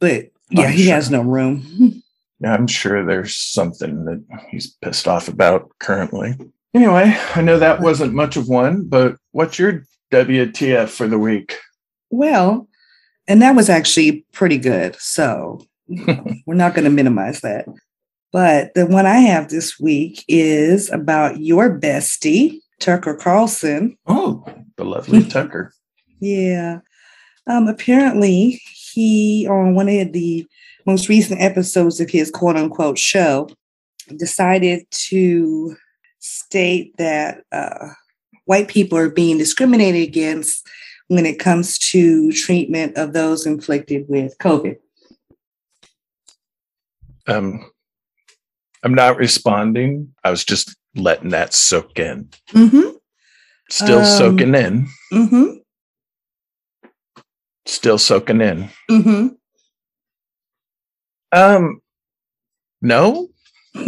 But 0.00 0.30
yeah, 0.50 0.64
I'm 0.64 0.72
he 0.72 0.84
sure. 0.84 0.94
has 0.94 1.10
no 1.10 1.22
room. 1.22 2.02
Yeah, 2.40 2.52
I'm 2.52 2.66
sure 2.66 3.04
there's 3.04 3.36
something 3.36 4.04
that 4.04 4.22
he's 4.50 4.76
pissed 4.82 5.08
off 5.08 5.28
about 5.28 5.70
currently. 5.78 6.36
Anyway, 6.74 7.16
I 7.34 7.40
know 7.40 7.58
that 7.58 7.80
wasn't 7.80 8.12
much 8.14 8.36
of 8.36 8.48
one, 8.48 8.82
but 8.82 9.16
what's 9.30 9.58
your 9.58 9.84
WTF 10.12 10.88
for 10.88 11.08
the 11.08 11.18
week? 11.18 11.56
Well, 12.10 12.68
and 13.26 13.40
that 13.40 13.56
was 13.56 13.70
actually 13.70 14.26
pretty 14.32 14.58
good. 14.58 14.96
So 14.96 15.64
we're 15.88 16.54
not 16.54 16.74
going 16.74 16.84
to 16.84 16.90
minimize 16.90 17.40
that. 17.40 17.66
But 18.32 18.74
the 18.74 18.86
one 18.86 19.06
I 19.06 19.20
have 19.20 19.48
this 19.48 19.80
week 19.80 20.22
is 20.28 20.92
about 20.92 21.40
your 21.40 21.80
bestie, 21.80 22.58
Tucker 22.80 23.14
Carlson. 23.14 23.96
Oh, 24.06 24.44
the 24.76 24.84
lovely 24.84 25.24
Tucker. 25.28 25.72
Yeah. 26.20 26.80
Um, 27.46 27.68
apparently, 27.68 28.60
he, 28.72 29.46
on 29.48 29.74
one 29.74 29.88
of 29.88 30.12
the 30.12 30.46
most 30.84 31.08
recent 31.08 31.40
episodes 31.40 32.00
of 32.00 32.10
his 32.10 32.30
quote 32.30 32.56
unquote 32.56 32.98
show, 32.98 33.48
decided 34.16 34.86
to 34.90 35.76
state 36.18 36.96
that 36.96 37.42
uh, 37.52 37.88
white 38.44 38.68
people 38.68 38.98
are 38.98 39.10
being 39.10 39.38
discriminated 39.38 40.02
against 40.02 40.66
when 41.08 41.26
it 41.26 41.38
comes 41.38 41.78
to 41.78 42.32
treatment 42.32 42.96
of 42.96 43.12
those 43.12 43.46
inflicted 43.46 44.06
with 44.08 44.36
COVID. 44.38 44.76
Um, 47.28 47.70
I'm 48.82 48.94
not 48.94 49.16
responding. 49.16 50.14
I 50.24 50.30
was 50.30 50.44
just 50.44 50.76
letting 50.96 51.30
that 51.30 51.52
soak 51.54 51.98
in. 51.98 52.28
Mm-hmm. 52.52 52.96
Still 53.70 53.98
Um, 53.98 54.04
soaking 54.04 54.54
in. 54.54 54.88
Mm-hmm. 55.12 55.44
Still 57.66 57.98
soaking 57.98 58.40
in. 58.40 58.70
Mm-hmm. 58.90 59.28
Um, 61.32 61.80
no. 62.82 63.28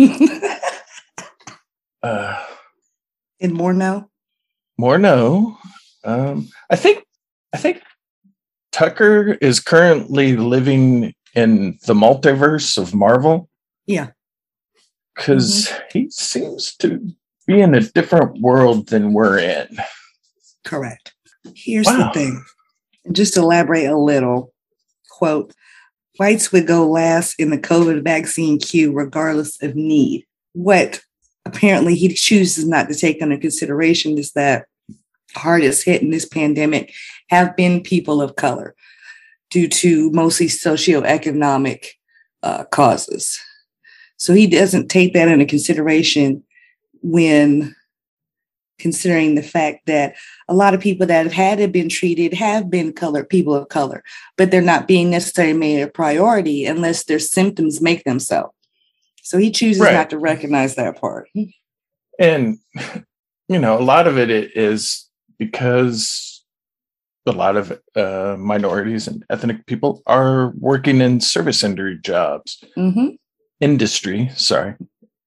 Uh, 2.00 2.40
and 3.40 3.52
more 3.52 3.72
now. 3.72 4.08
more 4.78 4.98
no. 4.98 5.58
Um, 6.04 6.48
I 6.70 6.76
think 6.76 7.04
I 7.52 7.56
think 7.56 7.82
Tucker 8.70 9.36
is 9.40 9.58
currently 9.58 10.36
living 10.36 11.12
in 11.34 11.76
the 11.86 11.94
multiverse 11.94 12.78
of 12.78 12.94
Marvel 12.94 13.48
Yeah. 13.86 14.10
Because 15.18 15.72
he 15.92 16.08
seems 16.10 16.74
to 16.76 17.12
be 17.46 17.60
in 17.60 17.74
a 17.74 17.80
different 17.80 18.40
world 18.40 18.88
than 18.88 19.12
we're 19.12 19.38
in. 19.38 19.76
Correct. 20.64 21.12
Here's 21.54 21.86
Wow. 21.86 22.10
the 22.12 22.18
thing. 22.20 22.44
Just 23.10 23.36
elaborate 23.36 23.86
a 23.86 23.96
little, 23.98 24.52
quote, 25.10 25.52
whites 26.18 26.52
would 26.52 26.66
go 26.66 26.88
last 26.88 27.34
in 27.38 27.50
the 27.50 27.58
COVID 27.58 28.04
vaccine 28.04 28.58
queue 28.58 28.92
regardless 28.92 29.60
of 29.62 29.74
need. 29.74 30.24
What 30.52 31.00
apparently 31.44 31.94
he 31.94 32.14
chooses 32.14 32.66
not 32.66 32.88
to 32.88 32.94
take 32.94 33.20
into 33.20 33.38
consideration 33.38 34.18
is 34.18 34.32
that 34.32 34.66
hardest 35.34 35.84
hit 35.84 36.02
in 36.02 36.10
this 36.10 36.26
pandemic 36.26 36.92
have 37.30 37.56
been 37.56 37.82
people 37.82 38.22
of 38.22 38.36
color 38.36 38.74
due 39.50 39.68
to 39.68 40.10
mostly 40.12 40.46
socioeconomic 40.46 41.86
uh, 42.42 42.64
causes. 42.64 43.40
So 44.18 44.34
he 44.34 44.46
doesn't 44.46 44.88
take 44.88 45.14
that 45.14 45.28
into 45.28 45.46
consideration 45.46 46.42
when 47.02 47.74
considering 48.78 49.34
the 49.34 49.42
fact 49.42 49.86
that 49.86 50.14
a 50.48 50.54
lot 50.54 50.74
of 50.74 50.80
people 50.80 51.06
that 51.06 51.24
have 51.24 51.32
had 51.32 51.58
it 51.60 51.72
been 51.72 51.88
treated 51.88 52.32
have 52.34 52.70
been 52.70 52.92
colored 52.92 53.28
people 53.28 53.54
of 53.54 53.68
color, 53.68 54.04
but 54.36 54.50
they're 54.50 54.60
not 54.60 54.86
being 54.86 55.10
necessarily 55.10 55.52
made 55.52 55.80
a 55.80 55.88
priority 55.88 56.64
unless 56.64 57.04
their 57.04 57.18
symptoms 57.18 57.80
make 57.80 58.04
them 58.04 58.20
so. 58.20 58.52
So 59.22 59.38
he 59.38 59.50
chooses 59.50 59.82
Right. 59.82 59.94
not 59.94 60.10
to 60.10 60.18
recognize 60.18 60.76
that 60.76 61.00
part. 61.00 61.28
And, 62.18 62.58
you 63.48 63.58
know, 63.58 63.78
a 63.78 63.82
lot 63.82 64.06
of 64.06 64.18
it 64.18 64.30
is 64.30 65.08
because 65.38 66.44
a 67.26 67.32
lot 67.32 67.56
of 67.56 67.78
uh, 67.94 68.36
minorities 68.38 69.06
and 69.06 69.24
ethnic 69.28 69.66
people 69.66 70.02
are 70.06 70.52
working 70.58 71.00
in 71.00 71.20
service 71.20 71.62
industry 71.62 71.98
jobs, 72.02 72.64
hmm 72.74 73.08
industry, 73.60 74.30
sorry. 74.34 74.74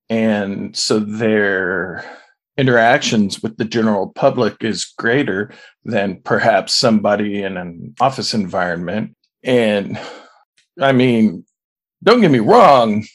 And 0.10 0.76
so 0.76 1.00
their 1.00 2.04
interactions 2.58 3.42
with 3.42 3.58
the 3.58 3.66
general 3.66 4.12
public 4.14 4.64
is 4.64 4.94
greater 4.98 5.52
than 5.86 6.22
perhaps 6.22 6.76
somebody 6.76 7.44
in 7.44 7.58
an 7.58 7.96
office 8.00 8.34
environment. 8.34 9.16
And 9.44 9.98
I 10.80 10.92
mean, 10.92 11.46
don't 12.04 12.22
get 12.22 12.32
me 12.32 12.40
wrong, 12.40 13.06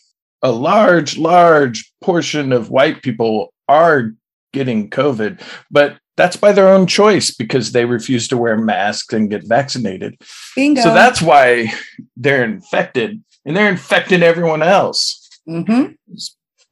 a 0.43 0.51
large, 0.51 1.19
large 1.19 1.93
portion 2.03 2.53
of 2.53 2.71
white 2.71 3.03
people 3.03 3.53
are 3.69 4.13
getting 4.53 4.91
COVID, 4.91 5.41
but 5.71 5.99
that's 6.17 6.37
by 6.37 6.53
their 6.53 6.69
own 6.69 6.87
choice 6.87 7.31
because 7.31 7.73
they 7.73 7.85
refuse 7.85 8.27
to 8.29 8.39
wear 8.39 8.57
masks 8.57 9.13
and 9.13 9.29
get 9.29 9.47
vaccinated. 9.47 10.19
Bingo. 10.55 10.81
So 10.81 10.95
that's 10.95 11.21
why 11.21 11.73
they're 12.17 12.45
infected 12.45 13.23
and 13.47 13.57
they're 13.57 13.71
infecting 13.71 14.23
everyone 14.23 14.63
else. 14.63 15.27
hmm 15.47 15.87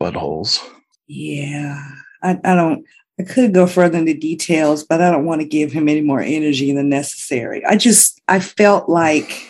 Buttholes. 0.02 0.58
Yeah, 1.06 1.80
I, 2.22 2.38
I 2.44 2.54
don't. 2.54 2.84
I 3.18 3.22
could 3.22 3.54
go 3.54 3.66
further 3.68 3.96
into 3.98 4.12
details, 4.14 4.82
but 4.82 5.00
I 5.00 5.10
don't 5.10 5.24
want 5.24 5.40
to 5.40 5.46
give 5.46 5.70
him 5.72 5.88
any 5.88 6.00
more 6.00 6.20
energy 6.20 6.72
than 6.72 6.88
necessary. 6.88 7.64
I 7.64 7.76
just 7.76 8.20
I 8.26 8.40
felt 8.40 8.88
like 8.88 9.46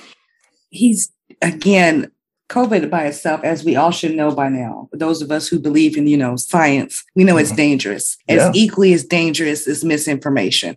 he's 0.69 1.11
again 1.41 2.11
COVID 2.51 2.91
by 2.91 3.07
itself, 3.07 3.41
as 3.43 3.65
we 3.65 3.75
all 3.75 3.91
should 3.91 4.15
know 4.15 4.31
by 4.33 4.51
now. 4.51 4.91
Those 4.93 5.23
of 5.23 5.33
us 5.33 5.49
who 5.49 5.59
believe 5.59 5.97
in 5.97 6.07
you 6.07 6.19
know 6.19 6.37
science, 6.37 7.03
we 7.17 7.25
know 7.25 7.39
it's 7.39 7.53
Mhm. 7.53 7.57
dangerous. 7.57 8.19
As 8.29 8.37
Yeah. 8.43 8.53
equally 8.55 8.93
as 8.93 9.03
dangerous 9.05 9.67
as 9.67 9.83
misinformation. 9.83 10.77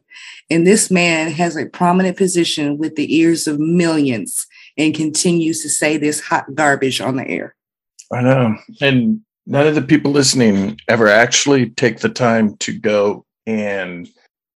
And 0.50 0.66
this 0.66 0.90
man 0.90 1.30
has 1.32 1.58
a 1.58 1.66
prominent 1.66 2.16
position 2.16 2.78
with 2.78 2.96
the 2.96 3.14
ears 3.14 3.48
of 3.48 3.60
millions 3.60 4.48
and 4.78 4.94
continues 4.94 5.62
to 5.64 5.70
say 5.70 5.98
this 5.98 6.20
hot 6.20 6.54
garbage 6.56 7.02
on 7.02 7.16
the 7.16 7.28
air. 7.28 7.56
I 8.12 8.22
know. 8.22 8.58
And 8.82 9.22
none 9.46 9.68
of 9.68 9.76
the 9.76 9.82
people 9.82 10.12
listening 10.12 10.80
ever 10.88 11.08
actually 11.08 11.72
take 11.72 12.00
the 12.00 12.10
time 12.10 12.56
to 12.58 12.78
go 12.78 13.26
and 13.46 14.08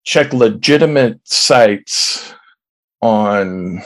check 0.04 0.32
legitimate 0.32 1.20
sites 1.24 2.34
on 3.00 3.82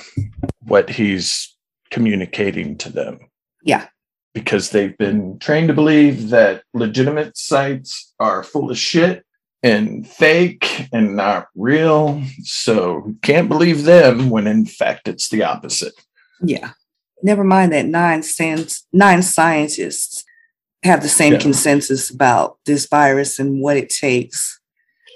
what 0.61 0.91
he's 0.91 1.55
communicating 1.91 2.77
to 2.79 2.91
them. 2.91 3.19
Yeah. 3.63 3.87
Because 4.33 4.71
they've 4.71 4.97
been 4.99 5.39
trained 5.39 5.69
to 5.69 5.75
believe 5.75 6.31
that 6.31 6.65
legitimate 6.73 7.37
sites 7.37 8.13
are 8.19 8.43
full 8.43 8.71
of 8.71 8.79
shit 8.79 9.25
and 9.63 10.07
fake 10.07 10.89
and 10.93 11.15
not 11.15 11.47
real. 11.55 12.23
So 12.43 13.15
can't 13.23 13.49
believe 13.49 13.85
them 13.85 14.31
when 14.31 14.47
in 14.47 14.67
fact 14.67 15.07
it's 15.07 15.29
the 15.29 15.45
opposite. 15.45 15.95
Yeah. 16.45 16.71
Never 17.23 17.45
mind 17.45 17.73
that 17.73 17.87
nine 17.87 18.23
science, 18.23 18.87
nine 18.93 19.23
scientists 19.23 20.25
have 20.83 21.03
the 21.03 21.09
same 21.09 21.35
Yeah. 21.35 21.39
consensus 21.41 22.11
about 22.11 22.59
this 22.67 22.87
virus 22.87 23.39
and 23.39 23.61
what 23.61 23.77
it 23.77 23.89
takes. 23.89 24.61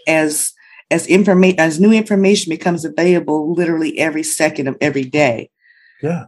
As 0.07 0.53
as 0.91 1.07
information 1.07 1.61
as 1.61 1.79
new 1.79 1.93
information 1.93 2.49
becomes 2.51 2.85
available 2.85 3.53
literally 3.53 3.99
every 3.99 4.23
second 4.23 4.69
of 4.69 4.77
every 4.81 5.05
day. 5.05 5.51
Yeah. 6.03 6.27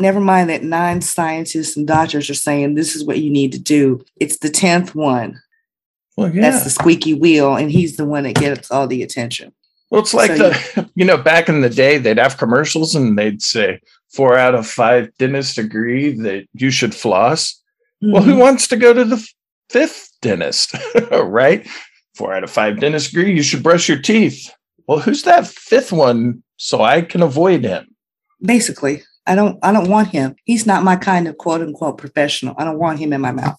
Never 0.00 0.18
mind 0.18 0.50
that 0.50 0.64
nine 0.64 1.00
scientists 1.02 1.76
and 1.76 1.86
doctors 1.86 2.28
are 2.28 2.34
saying 2.34 2.74
this 2.74 2.96
is 2.96 3.04
what 3.04 3.20
you 3.20 3.30
need 3.30 3.52
to 3.52 3.58
do. 3.58 4.02
It's 4.18 4.38
the 4.38 4.48
tenth 4.50 4.94
one. 4.94 5.40
Well, 6.16 6.34
yeah. 6.34 6.50
That's 6.50 6.64
the 6.64 6.70
squeaky 6.70 7.14
wheel, 7.14 7.54
and 7.54 7.70
he's 7.70 7.96
the 7.96 8.04
one 8.06 8.24
that 8.24 8.34
gets 8.34 8.70
all 8.70 8.88
the 8.88 9.02
attention. 9.02 9.52
Well, 9.90 10.00
it's 10.00 10.14
like 10.14 10.30
So 10.30 10.50
the, 10.50 10.90
you 10.94 11.04
know, 11.04 11.16
back 11.16 11.48
in 11.48 11.60
the 11.60 11.70
day, 11.70 11.98
they'd 11.98 12.18
have 12.18 12.38
commercials 12.38 12.94
and 12.94 13.18
they'd 13.18 13.42
say 13.42 13.80
four 14.08 14.36
out 14.36 14.54
of 14.54 14.66
five 14.66 15.10
dentists 15.18 15.58
agree 15.58 16.12
that 16.22 16.46
you 16.54 16.70
should 16.70 16.94
floss. 16.94 17.60
Well, 18.02 18.22
who 18.22 18.32
mm-hmm. 18.32 18.40
wants 18.40 18.66
to 18.68 18.76
go 18.76 18.94
to 18.94 19.04
the 19.04 19.28
fifth 19.68 20.10
dentist, 20.22 20.74
right? 21.10 21.66
Four 22.14 22.34
out 22.34 22.44
of 22.44 22.50
five 22.50 22.80
dentists 22.80 23.12
agree 23.12 23.34
you 23.34 23.42
should 23.42 23.62
brush 23.62 23.88
your 23.88 24.00
teeth. 24.00 24.50
Well, 24.86 25.00
who's 25.00 25.24
that 25.24 25.46
fifth 25.46 25.92
one 25.92 26.42
so 26.56 26.82
I 26.82 27.02
can 27.02 27.22
avoid 27.22 27.64
him? 27.64 27.94
Basically, 28.40 29.02
I 29.26 29.34
don't 29.34 29.58
I 29.62 29.72
don't 29.72 29.90
want 29.90 30.08
him. 30.08 30.34
He's 30.44 30.66
not 30.66 30.82
my 30.82 30.96
kind 30.96 31.28
of 31.28 31.36
quote 31.36 31.60
unquote 31.60 31.98
professional. 31.98 32.54
I 32.58 32.64
don't 32.64 32.78
want 32.78 32.98
him 32.98 33.12
in 33.12 33.20
my 33.20 33.32
mouth. 33.32 33.58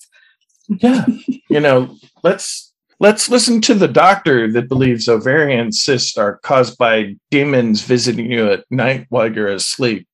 Yeah. 0.68 1.06
you 1.50 1.60
know, 1.60 1.96
let's 2.24 2.71
let's 3.02 3.30
listen 3.30 3.60
to 3.62 3.74
the 3.74 3.88
doctor 3.88 4.50
that 4.54 4.70
believes 4.70 5.10
ovarian 5.10 5.72
cysts 5.72 6.18
are 6.20 6.38
caused 6.44 6.78
by 6.78 7.16
demons 7.32 7.82
visiting 7.82 8.32
you 8.32 8.52
at 8.52 8.64
night 8.70 9.08
while 9.10 9.30
you're 9.34 9.48
asleep. 9.48 10.08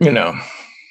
You 0.00 0.12
know, 0.12 0.34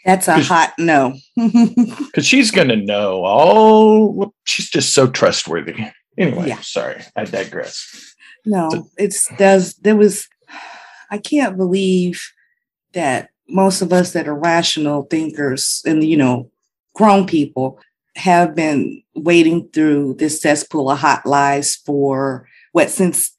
That's 0.05 0.27
a 0.27 0.39
hot 0.41 0.73
no. 0.77 1.15
because 1.35 2.25
she's 2.25 2.51
going 2.51 2.67
to 2.69 2.75
know 2.75 3.23
all. 3.25 4.33
She's 4.45 4.69
just 4.69 4.93
so 4.93 5.07
trustworthy. 5.07 5.75
Anyway, 6.17 6.47
Yeah. 6.47 6.61
sorry, 6.61 7.01
I 7.15 7.25
digress. 7.25 8.13
no, 8.45 8.87
it's 8.97 9.27
does 9.37 9.73
there 9.75 9.95
was 9.95 10.27
I 11.11 11.17
can't 11.17 11.57
believe 11.57 12.23
that 12.93 13.29
most 13.49 13.81
of 13.81 13.91
us 13.91 14.13
that 14.13 14.27
are 14.27 14.35
rational 14.35 15.03
thinkers 15.03 15.81
and 15.85 16.03
you 16.03 16.17
know 16.17 16.51
grown 16.93 17.25
people 17.27 17.79
have 18.15 18.55
been 18.55 19.01
wading 19.15 19.69
through 19.69 20.15
this 20.15 20.41
cesspool 20.41 20.89
of 20.89 20.99
hot 20.99 21.25
lies 21.25 21.75
for 21.75 22.47
what 22.71 22.89
since 22.89 23.35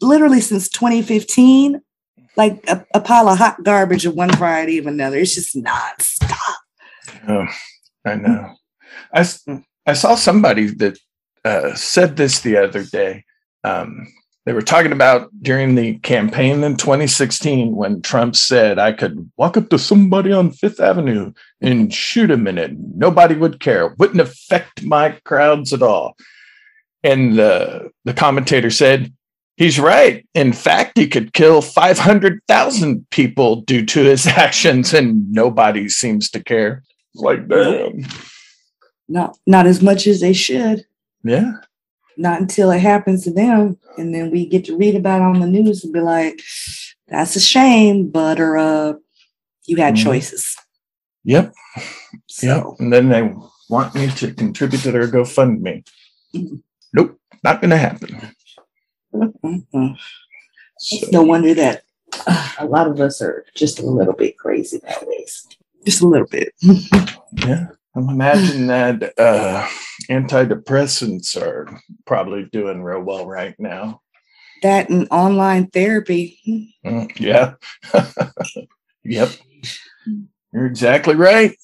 literally 0.00 0.40
since 0.40 0.68
2015 0.68 1.80
like 2.36 2.64
a, 2.68 2.86
a 2.94 3.00
pile 3.00 3.28
of 3.28 3.38
hot 3.38 3.62
garbage 3.64 4.06
of 4.06 4.14
one 4.14 4.30
variety 4.30 4.78
of 4.78 4.86
another 4.86 5.18
it's 5.18 5.34
just 5.34 5.56
nonstop 5.56 6.54
Oh, 7.28 7.46
I 8.04 8.14
know. 8.14 8.54
i 9.12 9.26
i 9.86 9.92
saw 9.92 10.14
somebody 10.14 10.66
that 10.76 10.98
uh, 11.44 11.74
said 11.74 12.16
this 12.16 12.40
the 12.40 12.56
other 12.56 12.84
day. 12.84 13.24
Um, 13.64 14.06
they 14.48 14.54
were 14.54 14.62
talking 14.62 14.92
about 14.92 15.28
during 15.42 15.74
the 15.74 15.98
campaign 15.98 16.64
in 16.64 16.78
2016 16.78 17.76
when 17.76 18.00
Trump 18.00 18.34
said, 18.34 18.78
I 18.78 18.92
could 18.92 19.30
walk 19.36 19.58
up 19.58 19.68
to 19.68 19.78
somebody 19.78 20.32
on 20.32 20.52
Fifth 20.52 20.80
Avenue 20.80 21.34
and 21.60 21.92
shoot 21.92 22.30
him 22.30 22.46
in 22.46 22.56
it. 22.56 22.72
Nobody 22.74 23.34
would 23.34 23.60
care. 23.60 23.88
Wouldn't 23.98 24.22
affect 24.22 24.82
my 24.82 25.10
crowds 25.26 25.74
at 25.74 25.82
all. 25.82 26.16
And 27.04 27.38
the, 27.38 27.90
the 28.06 28.14
commentator 28.14 28.70
said, 28.70 29.12
He's 29.58 29.78
right. 29.78 30.26
In 30.32 30.54
fact, 30.54 30.96
he 30.96 31.08
could 31.08 31.34
kill 31.34 31.60
500,000 31.60 33.10
people 33.10 33.56
due 33.56 33.84
to 33.84 34.00
his 34.02 34.26
actions, 34.26 34.94
and 34.94 35.30
nobody 35.30 35.90
seems 35.90 36.30
to 36.30 36.42
care. 36.42 36.84
It's 37.12 37.22
like, 37.22 37.46
damn. 37.48 38.06
not 39.10 39.36
not 39.46 39.66
as 39.66 39.82
much 39.82 40.06
as 40.06 40.20
they 40.22 40.32
should 40.32 40.86
Yeah. 41.22 41.52
Not 42.18 42.40
until 42.40 42.70
it 42.70 42.80
happens 42.80 43.24
to 43.24 43.32
them 43.32 43.78
and 43.96 44.14
then 44.14 44.30
we 44.30 44.44
get 44.46 44.64
to 44.66 44.76
read 44.76 44.94
about 44.96 45.20
it 45.22 45.24
on 45.24 45.40
the 45.40 45.46
news 45.46 45.84
and 45.84 45.92
be 45.92 46.00
like 46.00 46.40
that's 47.08 47.36
a 47.36 47.40
shame 47.40 48.08
but 48.10 48.38
or 48.40 48.58
uh 48.58 48.92
you 49.66 49.76
had 49.76 49.94
Mhm. 49.94 50.02
choices 50.04 50.56
Yep. 51.24 51.52
so 52.26 52.46
Yep. 52.46 52.64
And 52.80 52.92
then 52.92 53.08
they 53.08 53.32
want 53.70 53.94
me 53.94 54.08
to 54.08 54.32
contribute 54.34 54.80
to 54.82 54.92
their 54.92 55.06
GoFundMe. 55.08 55.86
Mhm. 56.34 56.62
Nope. 56.94 57.18
Not 57.44 57.60
going 57.60 57.70
to 57.70 57.76
happen. 57.76 58.10
mhm. 59.14 59.96
So, 60.78 60.96
it's 61.02 61.12
no 61.12 61.22
wonder 61.22 61.54
that 61.54 61.82
uh, 62.26 62.48
a 62.60 62.66
lot 62.66 62.86
of 62.88 63.00
us 63.00 63.20
are 63.20 63.44
just 63.54 63.78
a 63.78 63.86
little 63.86 64.14
bit 64.14 64.38
crazy 64.38 64.80
nowadays 64.82 65.46
just 65.84 66.00
a 66.02 66.06
little 66.08 66.26
bit 66.26 66.52
yeah. 67.46 67.66
I'm 67.96 68.08
imagining 68.08 68.66
that 68.68 69.18
uh, 69.18 69.66
antidepressants 70.10 71.40
are 71.40 71.68
probably 72.06 72.44
doing 72.52 72.82
real 72.82 73.00
well 73.00 73.26
right 73.26 73.54
now. 73.58 74.02
That 74.62 74.90
and 74.90 75.08
online 75.10 75.68
therapy. 75.68 76.74
Mm, 76.84 77.18
yeah. 77.18 77.54
yep. 79.04 79.30
You're 80.52 80.66
exactly 80.66 81.14
right. 81.14 81.54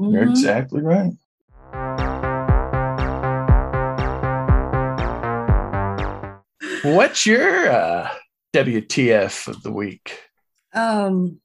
You're 0.00 0.26
Mhm. 0.26 0.30
exactly 0.30 0.80
right. 0.82 1.12
What's 6.82 7.24
your 7.24 7.70
uh, 7.70 8.10
WTF 8.52 9.48
of 9.48 9.62
the 9.62 9.72
week? 9.72 10.18
Um, 10.74 11.40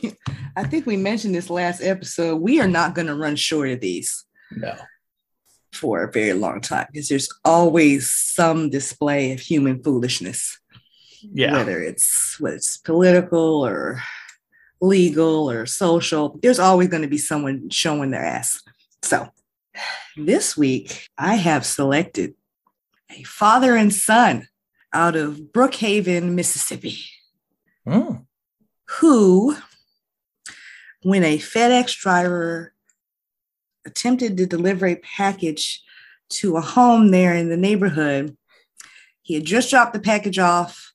I 0.56 0.64
think 0.64 0.86
we 0.86 0.96
mentioned 0.96 1.34
this 1.34 1.50
last 1.50 1.82
episode. 1.82 2.36
We 2.36 2.60
are 2.60 2.68
not 2.68 2.94
going 2.94 3.06
to 3.08 3.14
run 3.14 3.36
short 3.36 3.70
of 3.70 3.80
these 3.80 4.24
No. 4.50 4.74
for 5.72 6.02
a 6.04 6.12
very 6.12 6.32
long 6.34 6.60
time 6.60 6.86
because 6.92 7.08
there's 7.08 7.28
always 7.44 8.10
some 8.10 8.70
display 8.70 9.32
of 9.32 9.40
human 9.40 9.82
foolishness, 9.82 10.58
Yeah. 11.22 11.52
whether 11.52 11.80
it's 11.82 12.38
whether 12.40 12.56
it's 12.56 12.76
political 12.76 13.64
or 13.66 14.02
legal 14.80 15.50
or 15.50 15.64
social. 15.66 16.38
There's 16.42 16.58
always 16.58 16.88
going 16.88 17.02
to 17.02 17.08
be 17.08 17.18
someone 17.18 17.70
showing 17.70 18.10
their 18.10 18.24
ass. 18.24 18.60
So 19.02 19.28
this 20.16 20.56
week, 20.56 21.08
I 21.16 21.36
have 21.36 21.64
selected 21.64 22.34
a 23.10 23.22
father 23.22 23.76
and 23.76 23.92
son 23.92 24.48
out 24.92 25.16
of 25.16 25.38
Brookhaven, 25.52 26.32
Mississippi. 26.34 26.98
Mm. 27.86 28.26
who, 29.00 29.56
when 31.02 31.24
a 31.24 31.38
FedEx 31.38 31.96
driver 31.98 32.72
attempted 33.84 34.36
to 34.36 34.46
deliver 34.46 34.86
a 34.86 34.96
package 34.96 35.82
to 36.30 36.56
a 36.56 36.60
home 36.60 37.10
there 37.10 37.34
in 37.34 37.48
the 37.48 37.56
neighborhood, 37.56 38.36
he 39.22 39.34
had 39.34 39.44
just 39.44 39.70
dropped 39.70 39.92
the 39.92 40.00
package 40.00 40.38
off 40.38 40.92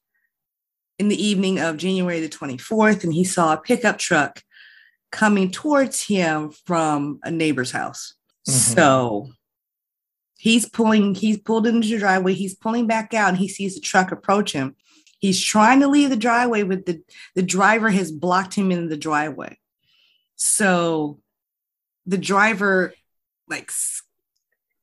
in 0.99 1.09
the 1.09 1.23
evening 1.23 1.59
of 1.59 1.77
January 1.77 2.19
the 2.19 2.29
24th, 2.29 3.03
and 3.03 3.13
he 3.13 3.23
saw 3.23 3.53
a 3.53 3.61
pickup 3.61 3.97
truck 3.97 4.43
coming 5.11 5.51
towards 5.51 6.03
him 6.03 6.51
from 6.65 7.19
a 7.23 7.31
neighbor's 7.31 7.71
house. 7.71 8.15
Mhm. 8.47 8.53
So 8.53 9.31
he's 10.37 10.67
pulling, 10.67 11.15
he's 11.15 11.37
pulled 11.37 11.67
into 11.67 11.87
the 11.87 11.99
driveway, 11.99 12.33
he's 12.33 12.55
pulling 12.55 12.87
back 12.87 13.13
out, 13.13 13.29
and 13.29 13.37
he 13.37 13.47
sees 13.47 13.75
the 13.75 13.81
truck 13.81 14.11
approach 14.11 14.51
him. 14.53 14.75
He's 15.19 15.41
trying 15.41 15.79
to 15.79 15.87
leave 15.87 16.09
the 16.09 16.17
driveway, 16.17 16.63
but 16.63 16.85
the, 16.85 17.01
the 17.35 17.41
driver 17.43 17.89
has 17.89 18.11
blocked 18.11 18.53
him 18.53 18.71
in 18.71 18.89
the 18.89 18.97
driveway. 18.97 19.57
So 20.37 21.19
the 22.05 22.17
driver, 22.17 22.93
like, 23.49 23.71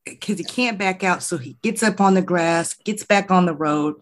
because 0.05 0.39
he 0.39 0.45
can't 0.45 0.79
back 0.79 1.03
out, 1.03 1.23
so 1.23 1.39
he 1.39 1.57
gets 1.63 1.83
up 1.83 2.01
on 2.01 2.15
the 2.15 2.23
grass, 2.23 2.75
gets 2.75 3.05
back 3.05 3.31
on 3.31 3.47
the 3.47 3.55
road, 3.55 3.95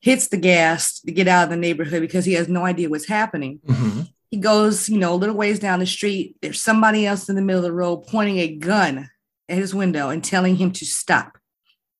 hits 0.00 0.28
the 0.28 0.36
gas 0.36 1.00
to 1.02 1.12
get 1.12 1.28
out 1.28 1.44
of 1.44 1.50
the 1.50 1.56
neighborhood 1.56 2.00
because 2.00 2.24
he 2.24 2.32
has 2.32 2.48
no 2.48 2.64
idea 2.64 2.88
what's 2.88 3.06
happening. 3.08 3.60
Mhm. 3.66 4.08
He 4.30 4.38
goes, 4.38 4.88
you 4.88 4.98
know, 4.98 5.14
a 5.14 5.16
little 5.16 5.36
ways 5.36 5.58
down 5.58 5.78
the 5.78 5.86
street. 5.86 6.36
There's 6.42 6.60
somebody 6.62 7.06
else 7.06 7.28
in 7.28 7.36
the 7.36 7.42
middle 7.42 7.60
of 7.64 7.70
the 7.70 7.72
road 7.72 8.06
pointing 8.08 8.38
a 8.38 8.48
gun 8.56 9.10
at 9.48 9.58
his 9.58 9.74
window 9.74 10.08
and 10.10 10.22
telling 10.24 10.56
him 10.56 10.72
to 10.72 10.84
stop. 10.84 11.38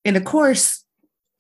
And 0.04 0.16
of 0.16 0.24
course, 0.24 0.84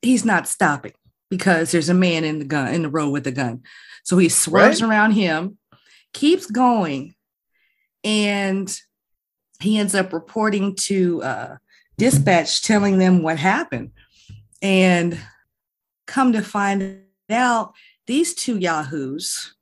he's 0.02 0.24
not 0.24 0.48
stopping 0.48 0.92
because 1.30 1.70
there's 1.72 1.88
a 1.88 1.94
man 1.94 2.24
in 2.24 2.38
the 2.38 2.44
gun 2.44 2.72
in 2.74 2.82
the 2.82 2.88
road 2.88 3.10
with 3.10 3.26
a 3.26 3.32
gun. 3.32 3.62
So 4.04 4.16
he 4.18 4.28
swerves 4.28 4.80
Right. 4.82 4.88
around 4.90 5.12
him, 5.12 5.58
keeps 6.14 6.46
going, 6.46 7.14
and 8.08 8.80
he 9.60 9.78
ends 9.78 9.94
up 9.94 10.14
reporting 10.14 10.74
to 10.74 11.22
uh, 11.22 11.56
dispatch, 11.98 12.62
telling 12.62 12.96
them 12.96 13.22
what 13.22 13.38
happened. 13.38 13.90
And 14.62 15.18
come 16.06 16.32
to 16.32 16.40
find 16.40 17.02
out, 17.28 17.74
these 18.06 18.34
two 18.34 18.56
yahoos, 18.56 19.54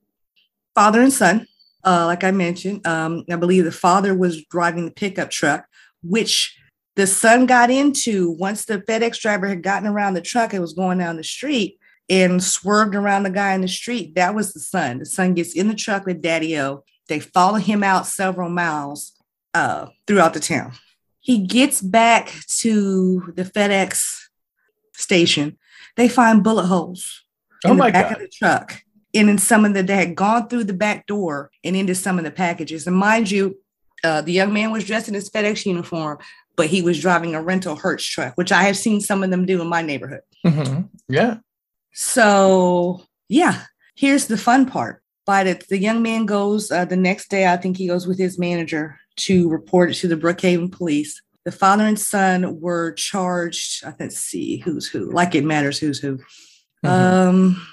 father 0.77 1.03
and 1.03 1.13
son, 1.13 1.49
uh, 1.85 2.07
like 2.07 2.23
I 2.23 2.31
mentioned, 2.31 2.87
um, 2.87 3.25
I 3.29 3.35
believe 3.35 3.65
the 3.65 3.73
father 3.73 4.15
was 4.15 4.45
driving 4.45 4.85
the 4.85 4.93
pickup 4.93 5.31
truck, 5.33 5.67
which 6.05 6.57
the 6.95 7.09
son 7.09 7.47
got 7.47 7.69
into 7.69 8.31
once 8.31 8.65
the 8.65 8.79
FedEx 8.79 9.21
driver 9.21 9.49
had 9.49 9.65
gotten 9.65 9.89
around 9.89 10.15
the 10.15 10.21
truck 10.21 10.53
and 10.53 10.63
was 10.63 10.73
going 10.73 10.99
down 10.99 11.17
the 11.17 11.25
street 11.25 11.81
and 12.09 12.41
swerved 12.41 12.95
around 12.95 13.25
the 13.25 13.31
guy 13.31 13.55
in 13.55 13.61
the 13.63 13.69
street. 13.69 14.15
That 14.15 14.37
was 14.37 14.53
the 14.53 14.61
son. 14.61 15.01
The 15.01 15.07
son 15.07 15.35
gets 15.35 15.55
in 15.55 15.67
the 15.67 15.75
truck 15.75 16.07
with 16.07 16.23
Daddy 16.23 16.57
O. 16.61 16.85
They 17.09 17.21
follow 17.21 17.59
him 17.59 17.83
out 17.83 18.07
several 18.07 18.49
miles 18.49 19.13
uh, 19.55 19.87
throughout 20.07 20.35
the 20.35 20.41
town. 20.41 20.73
He 21.21 21.47
gets 21.47 21.81
back 21.81 22.33
to 22.59 23.33
the 23.37 23.45
FedEx 23.45 24.19
station. 24.95 25.59
They 25.97 26.09
find 26.09 26.43
bullet 26.45 26.67
holes 26.67 27.23
in 27.65 27.73
Oh 27.73 27.75
the 27.87 27.93
back 27.93 28.11
God. 28.11 28.13
of 28.13 28.19
the 28.21 28.29
truck 28.29 28.83
and 29.15 29.31
in 29.31 29.39
some 29.39 29.65
of 29.65 29.75
the 29.75 29.83
they 29.83 29.95
had 29.97 30.15
gone 30.15 30.49
through 30.49 30.65
the 30.65 30.73
back 30.75 31.07
door 31.07 31.51
and 31.65 31.75
into 31.77 31.95
some 31.95 32.19
of 32.19 32.25
the 32.25 32.31
packages. 32.31 32.87
And 32.87 32.97
mind 32.97 33.31
you, 33.31 33.59
uh, 34.05 34.21
the 34.21 34.33
young 34.33 34.53
man 34.53 34.73
was 34.73 34.85
dressed 34.85 35.09
in 35.09 35.15
his 35.15 35.31
FedEx 35.31 35.65
uniform, 35.65 36.19
but 36.55 36.67
he 36.67 36.83
was 36.83 37.01
driving 37.01 37.35
a 37.35 37.43
rental 37.43 37.77
Hertz 37.77 38.05
truck, 38.05 38.35
which 38.37 38.53
I 38.53 38.63
have 38.65 38.77
seen 38.77 39.01
some 39.01 39.23
of 39.25 39.31
them 39.31 39.47
do 39.47 39.61
in 39.63 39.69
my 39.69 39.83
neighborhood. 39.83 40.21
Mhm. 40.45 40.89
Yeah. 41.09 41.39
So 41.93 43.03
yeah, 43.29 43.63
here's 43.97 44.27
the 44.27 44.37
fun 44.39 44.67
part. 44.67 45.03
By 45.27 45.43
the, 45.43 45.61
the 45.69 45.79
young 45.79 46.03
man 46.03 46.25
goes 46.25 46.71
uh, 46.71 46.85
the 46.85 46.97
next 46.97 47.29
day, 47.29 47.47
I 47.53 47.57
think 47.57 47.77
he 47.77 47.89
goes 47.89 48.07
with 48.07 48.17
his 48.17 48.39
manager 48.39 48.99
to 49.17 49.49
report 49.51 49.91
it 49.91 49.95
to 49.95 50.09
the 50.09 50.17
Brookhaven 50.17 50.71
police. 50.71 51.21
The 51.45 51.53
father 51.53 51.85
and 51.85 51.99
son 51.99 52.61
were 52.61 52.93
charged. 52.93 53.85
I 53.85 53.93
let's 53.99 54.19
see 54.19 54.59
who's 54.59 54.87
who. 54.89 55.11
Like 55.11 55.35
it 55.35 55.45
matters 55.45 55.79
who's 55.79 55.99
who. 55.99 56.19
Mhm. 56.85 56.89
Um, 56.89 57.67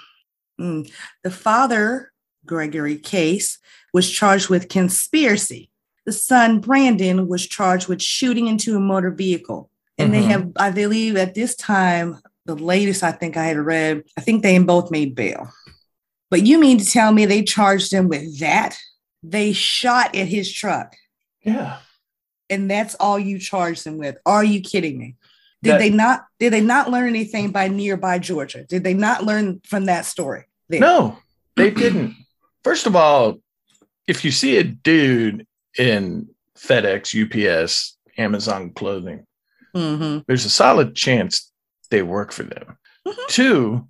mm, 0.60 0.92
the 1.24 1.32
father, 1.32 2.12
Gregory 2.46 2.98
Case, 2.98 3.60
was 3.94 4.10
charged 4.10 4.50
with 4.50 4.70
conspiracy. 4.70 5.70
The 6.06 6.12
son, 6.12 6.60
Brandon, 6.60 7.28
was 7.28 7.48
charged 7.48 7.88
with 7.88 8.02
shooting 8.02 8.48
into 8.48 8.76
a 8.76 8.80
motor 8.80 9.12
vehicle. 9.12 9.70
And 10.00 10.12
they 10.14 10.24
Mhm. 10.24 10.28
have, 10.28 10.52
I 10.56 10.72
believe, 10.72 11.16
at 11.18 11.36
this 11.36 11.56
time, 11.56 12.20
the 12.46 12.56
latest 12.56 13.04
I 13.04 13.12
think 13.12 13.38
I 13.38 13.46
had 13.46 13.58
read, 13.58 14.04
I 14.18 14.22
think 14.22 14.42
they 14.42 14.58
both 14.58 14.90
made 14.92 15.14
bail. 15.16 15.50
But 16.34 16.48
you 16.48 16.60
mean 16.60 16.80
to 16.80 16.86
tell 16.86 17.12
me 17.12 17.28
they 17.28 17.44
charged 17.44 17.94
him 17.94 18.08
with 18.08 18.40
that? 18.40 18.76
They 19.22 19.54
shot 19.54 20.16
at 20.16 20.28
his 20.28 20.52
truck, 20.52 20.96
yeah. 21.44 21.78
and 22.50 22.72
that's 22.72 22.96
all 22.96 23.20
you 23.20 23.38
charged 23.38 23.84
them 23.84 24.00
with. 24.00 24.18
Are 24.26 24.44
you 24.44 24.60
kidding 24.60 24.98
me? 24.98 25.16
Did 25.62 25.74
That- 25.74 25.78
they 25.78 25.90
not? 25.92 26.26
Did 26.40 26.52
they 26.54 26.62
not 26.62 26.90
learn 26.90 27.08
anything 27.10 27.52
by 27.52 27.68
nearby 27.68 28.18
Georgia? 28.18 28.64
Did 28.64 28.84
they 28.84 28.96
not 28.96 29.24
learn 29.24 29.62
from 29.64 29.86
that 29.86 30.06
story? 30.06 30.46
there? 30.70 30.80
No, 30.80 31.20
they 31.56 31.70
didn't. 31.70 32.16
First 32.64 32.88
of 32.88 32.96
all, 32.96 33.38
if 34.08 34.26
you 34.26 34.32
see 34.32 34.58
a 34.58 34.64
dude 34.64 35.46
in 35.78 36.30
FedEx, 36.58 37.14
UPS, 37.14 37.96
Amazon 38.18 38.72
clothing, 38.72 39.28
Mhm. 39.76 40.26
there's 40.26 40.46
a 40.46 40.50
solid 40.50 40.96
chance 40.96 41.52
they 41.92 42.02
work 42.02 42.32
for 42.32 42.42
them. 42.42 42.78
Mhm. 43.08 43.28
Two, 43.28 43.88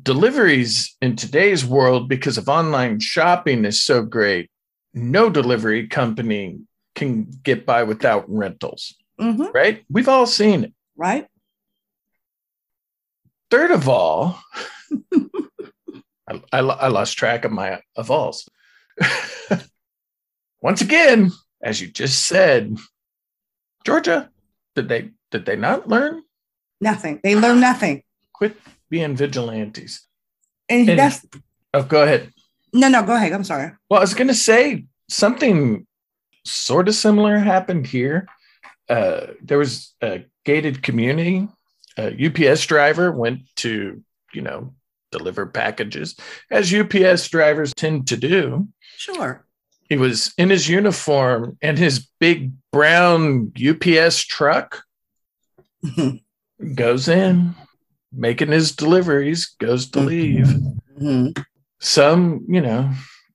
deliveries 0.00 0.96
in 1.00 1.16
today's 1.16 1.64
world, 1.64 2.08
because 2.08 2.36
of 2.38 2.48
online 2.48 3.00
shopping 3.00 3.64
is 3.64 3.82
so 3.82 4.02
great, 4.02 4.50
no 4.92 5.30
delivery 5.30 5.86
company 5.88 6.60
can 6.94 7.24
get 7.42 7.64
by 7.66 7.82
without 7.82 8.24
rentals, 8.28 8.94
Mhm. 9.20 9.52
right? 9.54 9.84
We've 9.90 10.08
all 10.08 10.26
seen 10.26 10.64
it. 10.64 10.72
Right? 10.96 11.26
Third 13.50 13.70
of 13.70 13.88
all, 13.88 14.40
I, 16.28 16.40
I, 16.52 16.58
I 16.58 16.88
lost 16.88 17.16
track 17.18 17.44
of 17.44 17.52
my 17.52 17.80
of 17.96 18.10
alls. 18.10 18.48
Once 20.60 20.80
again, 20.80 21.30
as 21.62 21.80
you 21.80 21.88
just 21.88 22.26
said, 22.26 22.76
Georgia, 23.84 24.30
did 24.74 24.88
they 24.88 25.10
did 25.30 25.44
they 25.46 25.56
not 25.56 25.88
learn? 25.88 26.22
Nothing. 26.80 27.20
They 27.22 27.36
learn 27.36 27.60
nothing. 27.60 28.02
Quit 28.32 28.56
being 28.90 29.16
vigilantes. 29.16 30.06
And, 30.68 30.88
And- 30.88 30.98
that's 30.98 31.24
Oh, 31.72 31.82
go 31.82 32.02
ahead. 32.04 32.32
no, 32.72 32.88
no. 32.88 33.02
Go 33.02 33.14
ahead. 33.16 33.32
I'm 33.32 33.44
sorry. 33.44 33.72
Well, 33.90 33.98
I 33.98 34.02
was 34.02 34.14
going 34.14 34.28
to 34.28 34.34
say 34.34 34.84
something 35.08 35.86
sort 36.44 36.88
of 36.88 36.94
similar 36.94 37.38
happened 37.38 37.86
here. 37.86 38.26
Uh, 38.88 39.28
there 39.42 39.58
was 39.58 39.94
a 40.02 40.24
gated 40.44 40.82
community. 40.82 41.48
A 41.98 42.12
UPS 42.26 42.66
driver 42.66 43.10
went 43.10 43.40
to, 43.56 44.02
you 44.32 44.42
know, 44.42 44.74
deliver 45.10 45.46
packages, 45.46 46.16
as 46.50 46.72
UPS 46.74 47.28
drivers 47.28 47.72
tend 47.74 48.08
to 48.08 48.16
do. 48.16 48.68
Sure. 48.96 49.44
He 49.88 49.96
was 49.96 50.32
in 50.38 50.50
his 50.50 50.68
uniform 50.68 51.56
and 51.62 51.78
his 51.78 52.08
big 52.20 52.52
brown 52.72 53.52
UPS 53.56 54.20
truck 54.24 54.82
goes 56.74 57.08
in, 57.08 57.54
making 58.16 58.48
his 58.52 58.72
deliveries, 58.74 59.54
goes 59.58 59.90
to 59.90 60.00
leave. 60.00 60.46
Mhm. 61.00 61.44
some, 61.80 62.44
you 62.48 62.60
know, 62.60 62.90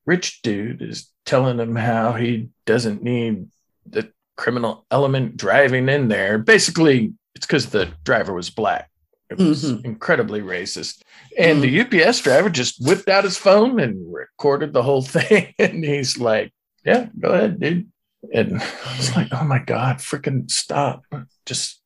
rich 0.05 0.41
dude 0.41 0.81
is 0.81 1.09
telling 1.25 1.59
him 1.59 1.75
how 1.75 2.13
he 2.13 2.49
doesn't 2.65 3.03
need 3.03 3.45
the 3.85 4.11
criminal 4.37 4.85
element 4.89 5.37
driving 5.37 5.89
in 5.89 6.07
there. 6.07 6.37
Basically, 6.37 7.13
it's 7.35 7.45
because 7.45 7.67
the 7.67 7.89
driver 8.05 8.33
was 8.33 8.49
black. 8.49 8.89
It 9.29 9.37
was 9.37 9.63
Mhm. 9.65 9.85
incredibly 9.85 10.41
racist. 10.41 11.01
And 11.37 11.61
the 11.61 11.67
UPS 11.69 12.21
driver 12.21 12.49
just 12.49 12.83
whipped 12.83 13.07
out 13.09 13.23
his 13.25 13.37
phone 13.37 13.79
and 13.79 14.11
recorded 14.11 14.73
the 14.73 14.81
whole 14.83 15.01
thing. 15.17 15.53
And 15.59 15.83
he's 15.83 16.17
like, 16.17 16.51
Yeah, 16.85 17.09
go 17.19 17.29
ahead, 17.29 17.59
dude. 17.59 17.87
And 18.33 18.59
I 18.61 18.97
was 18.97 19.15
like, 19.15 19.27
Oh 19.31 19.43
my 19.43 19.59
God, 19.59 19.97
freaking 19.97 20.49
stop. 20.49 21.03
Just 21.45 21.78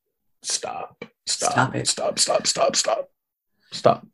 stop. 0.45 1.05
Stop. 1.25 1.51
Stop 1.51 1.75
it. 1.75 1.87
Stop, 1.87 2.19
stop, 2.19 2.47
stop, 2.47 2.75
stop. 2.75 3.09
Stop. 3.71 4.07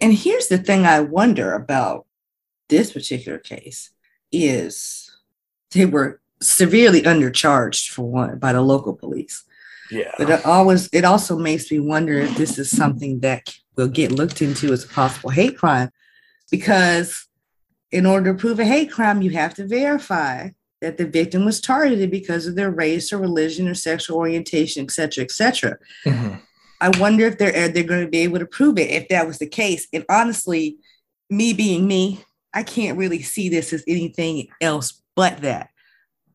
And 0.00 0.12
here's 0.12 0.48
the 0.48 0.58
thing 0.58 0.86
I 0.86 1.00
wonder 1.00 1.52
about 1.54 2.06
this 2.68 2.92
particular 2.92 3.38
case 3.38 3.90
is 4.30 5.10
they 5.72 5.86
were 5.86 6.20
severely 6.40 7.02
undercharged 7.02 7.90
for 7.90 8.10
one 8.10 8.38
by 8.38 8.52
the 8.52 8.62
local 8.62 8.94
police. 8.94 9.44
Yeah. 9.90 10.10
But 10.18 10.30
it 10.30 10.46
always 10.46 10.88
it 10.92 11.04
also 11.04 11.38
makes 11.38 11.70
me 11.70 11.78
wonder 11.78 12.14
if 12.14 12.36
this 12.36 12.58
is 12.58 12.70
something 12.70 13.20
that 13.20 13.54
will 13.76 13.88
get 13.88 14.12
looked 14.12 14.40
into 14.40 14.72
as 14.72 14.84
a 14.84 14.88
possible 14.88 15.30
hate 15.30 15.58
crime. 15.58 15.90
Because 16.50 17.26
in 17.90 18.06
order 18.06 18.32
to 18.32 18.38
prove 18.38 18.58
a 18.58 18.64
hate 18.64 18.90
crime, 18.90 19.22
you 19.22 19.30
have 19.30 19.54
to 19.54 19.66
verify 19.66 20.50
that 20.82 20.98
the 20.98 21.06
victim 21.06 21.44
was 21.46 21.60
targeted 21.60 22.10
because 22.10 22.46
of 22.46 22.54
their 22.56 22.70
race 22.70 23.12
or 23.12 23.18
religion 23.18 23.66
or 23.68 23.74
sexual 23.74 24.18
orientation, 24.18 24.82
et 24.84 24.90
cetera, 24.90 25.24
et 25.24 25.30
cetera. 25.30 25.78
Mhm. 26.04 26.40
I 26.80 26.88
wonder 26.98 27.24
if 27.26 27.38
they're 27.38 27.68
they're 27.68 27.84
going 27.84 28.04
to 28.04 28.10
be 28.10 28.18
able 28.18 28.40
to 28.40 28.46
prove 28.46 28.78
it 28.78 28.90
if 28.90 29.08
that 29.08 29.26
was 29.26 29.38
the 29.38 29.46
case. 29.48 29.86
And 29.92 30.04
honestly, 30.10 30.76
me 31.30 31.52
being 31.52 31.86
me, 31.86 32.24
I 32.52 32.62
can't 32.64 32.98
really 32.98 33.22
see 33.22 33.48
this 33.48 33.72
as 33.72 33.84
anything 33.88 34.48
else 34.60 35.00
but 35.16 35.40
that. 35.42 35.70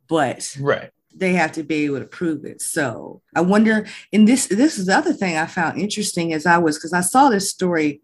But 0.08 0.56
Right. 0.60 0.90
they 1.14 1.34
have 1.34 1.52
to 1.54 1.64
be 1.64 1.86
able 1.86 2.00
to 2.00 2.06
prove 2.06 2.46
it. 2.46 2.62
So 2.62 3.22
I 3.36 3.42
wonder. 3.42 3.86
And 4.14 4.28
this 4.28 4.48
this 4.48 4.80
is 4.80 4.86
the 4.86 4.96
other 4.98 5.14
thing 5.14 5.36
I 5.38 5.46
found 5.48 5.80
interesting 5.80 6.32
as 6.34 6.46
I 6.46 6.58
was 6.58 6.78
because 6.78 6.94
I 6.94 7.02
saw 7.02 7.30
this 7.30 7.50
story 7.50 8.02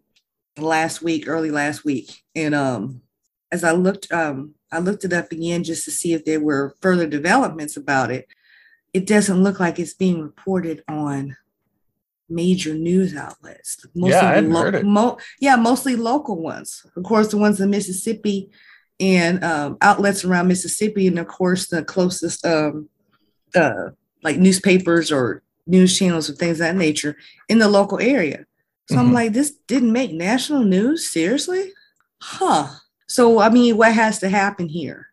last 0.58 1.02
week, 1.02 1.26
early 1.26 1.50
last 1.50 1.84
week, 1.84 2.22
and 2.36 2.54
um, 2.54 3.00
as 3.50 3.64
I 3.64 3.72
looked 3.72 4.12
um, 4.12 4.54
I 4.74 4.78
looked 4.78 5.04
it 5.04 5.12
up 5.12 5.30
again 5.30 5.62
just 5.62 5.84
to 5.84 5.90
see 5.92 6.12
if 6.14 6.24
there 6.24 6.40
were 6.40 6.74
further 6.82 7.06
developments 7.06 7.76
about 7.76 8.10
it. 8.10 8.26
It 8.92 9.06
doesn't 9.06 9.42
look 9.42 9.60
like 9.60 9.78
it's 9.78 9.94
being 9.94 10.20
reported 10.20 10.82
on 10.88 11.36
major 12.28 12.74
news 12.74 13.14
outlets. 13.14 13.84
Yeah, 13.94 14.20
I 14.20 14.34
hadn't 14.34 14.50
heard 14.52 14.74
it. 14.74 14.84
mo- 14.84 15.18
yeah, 15.40 15.56
mostly 15.56 15.94
local 15.94 16.40
ones. 16.40 16.84
Of 16.96 17.04
course, 17.04 17.28
the 17.28 17.36
ones 17.36 17.60
in 17.60 17.70
Mississippi 17.70 18.50
and 18.98 19.42
um, 19.44 19.76
outlets 19.80 20.24
around 20.24 20.48
Mississippi, 20.48 21.06
and 21.06 21.18
of 21.18 21.26
course, 21.28 21.68
the 21.68 21.84
closest 21.84 22.44
um, 22.46 22.88
uh, 23.54 23.90
like 24.22 24.38
newspapers 24.38 25.12
or 25.12 25.42
news 25.66 25.96
channels 25.98 26.28
or 26.28 26.34
things 26.34 26.52
of 26.60 26.66
that 26.66 26.76
nature 26.76 27.16
in 27.48 27.58
the 27.58 27.68
local 27.68 27.98
area. 28.00 28.44
So 28.90 28.98
I'm 28.98 29.10
Mhm. 29.10 29.14
like, 29.14 29.32
this 29.32 29.50
didn't 29.66 29.92
make 29.92 30.12
national 30.12 30.64
news? 30.64 31.08
Seriously? 31.10 31.72
Huh. 32.20 32.68
So, 33.06 33.38
I 33.38 33.50
mean, 33.50 33.76
what 33.76 33.92
has 33.92 34.18
to 34.20 34.28
happen 34.28 34.68
here 34.68 35.08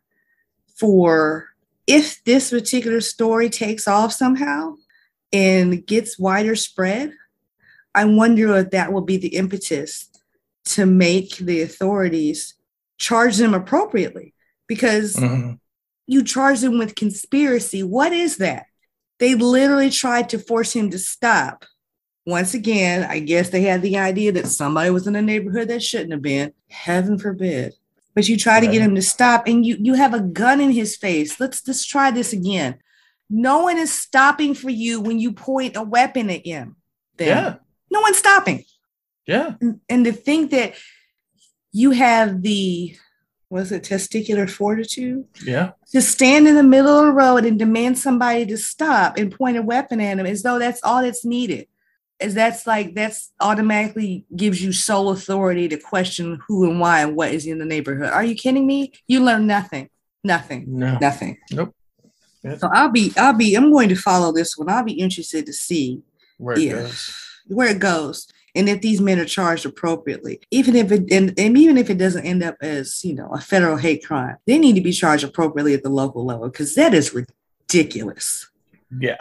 for 0.76 1.48
if 1.86 2.22
this 2.24 2.50
particular 2.50 3.00
story 3.00 3.50
takes 3.50 3.86
off 3.86 4.12
somehow 4.12 4.76
and 5.32 5.86
gets 5.86 6.18
wider 6.18 6.56
spread? 6.56 7.12
I 7.94 8.06
wonder 8.06 8.56
if 8.56 8.70
that 8.70 8.92
will 8.92 9.02
be 9.02 9.18
the 9.18 9.36
impetus 9.36 10.08
to 10.64 10.86
make 10.86 11.36
the 11.36 11.60
authorities 11.60 12.54
charge 12.98 13.36
them 13.36 13.52
appropriately 13.52 14.34
because 14.66 15.16
Mhm. 15.16 15.58
you 16.06 16.22
charge 16.22 16.60
them 16.60 16.78
with 16.78 16.94
conspiracy. 16.94 17.82
What 17.82 18.12
is 18.12 18.38
that? 18.38 18.66
They 19.18 19.34
literally 19.34 19.90
tried 19.90 20.28
to 20.30 20.38
force 20.38 20.72
him 20.72 20.90
to 20.90 20.98
stop. 20.98 21.64
Once 22.24 22.54
again, 22.54 23.04
I 23.04 23.18
guess 23.18 23.50
they 23.50 23.62
had 23.62 23.82
the 23.82 23.98
idea 23.98 24.32
that 24.32 24.46
somebody 24.46 24.90
was 24.90 25.06
in 25.06 25.12
the 25.12 25.22
neighborhood 25.22 25.68
that 25.68 25.82
shouldn't 25.82 26.12
have 26.12 26.22
been. 26.22 26.52
Heaven 26.68 27.18
forbid. 27.18 27.74
But 28.14 28.28
you 28.28 28.36
try 28.36 28.60
to 28.60 28.66
get 28.66 28.82
him 28.82 28.94
to 28.94 29.02
stop 29.02 29.46
and 29.46 29.64
you 29.64 29.76
you 29.80 29.94
have 29.94 30.12
a 30.14 30.20
gun 30.20 30.60
in 30.60 30.70
his 30.70 30.96
face. 30.96 31.40
Let's 31.40 31.66
let's 31.66 31.84
try 31.84 32.10
this 32.10 32.32
again. 32.32 32.78
No 33.30 33.62
one 33.62 33.78
is 33.78 33.92
stopping 33.92 34.54
for 34.54 34.68
you 34.68 35.00
when 35.00 35.18
you 35.18 35.32
point 35.32 35.76
a 35.76 35.82
weapon 35.82 36.28
at 36.28 36.44
him. 36.46 36.76
Then. 37.16 37.28
Yeah. 37.28 37.54
No 37.90 38.00
one's 38.00 38.18
stopping 38.18 38.64
Yeah. 39.26 39.54
and, 39.60 39.80
and 39.88 40.04
to 40.04 40.12
think 40.12 40.50
that 40.50 40.74
you 41.72 41.92
have 41.92 42.42
the 42.42 42.96
was 43.50 43.70
it 43.70 43.82
testicular 43.82 44.48
fortitude 44.48 45.26
Yeah. 45.44 45.72
to 45.92 46.00
stand 46.00 46.48
in 46.48 46.54
the 46.54 46.62
middle 46.62 46.98
of 46.98 47.06
the 47.06 47.12
road 47.12 47.44
and 47.44 47.58
demand 47.58 47.98
somebody 47.98 48.46
to 48.46 48.56
stop 48.56 49.18
and 49.18 49.30
point 49.30 49.58
a 49.58 49.62
weapon 49.62 50.00
at 50.00 50.18
him 50.18 50.24
as 50.26 50.42
though 50.42 50.58
that's 50.58 50.80
all 50.82 51.02
that's 51.02 51.24
needed 51.24 51.66
as 52.22 52.34
that's 52.34 52.66
like 52.66 52.94
that's 52.94 53.32
automatically 53.40 54.24
gives 54.36 54.62
you 54.62 54.72
sole 54.72 55.10
authority 55.10 55.68
to 55.68 55.76
question 55.76 56.38
who 56.46 56.68
and 56.70 56.80
why 56.80 57.00
and 57.02 57.16
what 57.16 57.30
is 57.32 57.46
in 57.46 57.58
the 57.58 57.64
neighborhood 57.64 58.10
are 58.10 58.24
you 58.24 58.34
kidding 58.34 58.66
me 58.66 58.92
you 59.06 59.20
learn 59.22 59.46
nothing 59.46 59.88
nothing 60.24 60.64
No. 60.68 60.98
nothing 61.00 61.38
Nope. 61.50 61.74
Yeah. 62.42 62.56
so 62.56 62.68
i'll 62.72 62.90
be 62.90 63.12
i'll 63.16 63.32
be 63.32 63.54
i'm 63.54 63.70
going 63.72 63.88
to 63.88 63.96
follow 63.96 64.32
this 64.32 64.56
one 64.56 64.68
i'll 64.70 64.84
be 64.84 64.92
interested 64.92 65.46
to 65.46 65.52
see 65.52 66.02
Where 66.38 66.56
it 66.56 66.62
Yeah. 66.62 66.72
goes. 66.72 67.14
where 67.48 67.68
it 67.68 67.78
goes 67.80 68.28
and 68.54 68.68
if 68.68 68.80
these 68.82 69.00
men 69.00 69.18
are 69.18 69.24
charged 69.24 69.64
appropriately 69.66 70.40
even 70.50 70.76
if 70.76 70.92
it 70.92 71.10
and, 71.12 71.32
and 71.38 71.56
even 71.58 71.76
if 71.78 71.90
it 71.90 71.98
doesn't 71.98 72.24
end 72.26 72.42
up 72.42 72.56
as 72.60 73.04
you 73.04 73.14
know 73.14 73.28
a 73.34 73.40
federal 73.40 73.76
hate 73.76 74.04
crime 74.06 74.36
they 74.46 74.58
need 74.58 74.74
to 74.74 74.80
be 74.80 74.92
charged 74.92 75.24
appropriately 75.24 75.74
at 75.74 75.82
the 75.82 75.88
local 75.90 76.24
level 76.24 76.48
because 76.48 76.74
that 76.74 76.94
is 76.94 77.14
ridiculous 77.14 78.50
Yeah. 79.00 79.16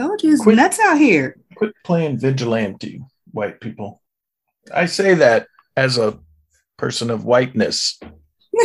Told 0.00 0.22
you 0.22 0.32
it's 0.32 0.42
Quit- 0.42 0.56
nuts 0.56 0.78
out 0.80 0.98
here 0.98 1.36
Quit 1.56 1.72
playing 1.84 2.18
vigilante, 2.18 3.02
white 3.32 3.60
people. 3.60 4.00
I 4.72 4.86
say 4.86 5.14
that 5.14 5.46
as 5.76 5.98
a 5.98 6.18
person 6.78 7.10
of 7.10 7.24
whiteness. 7.24 8.00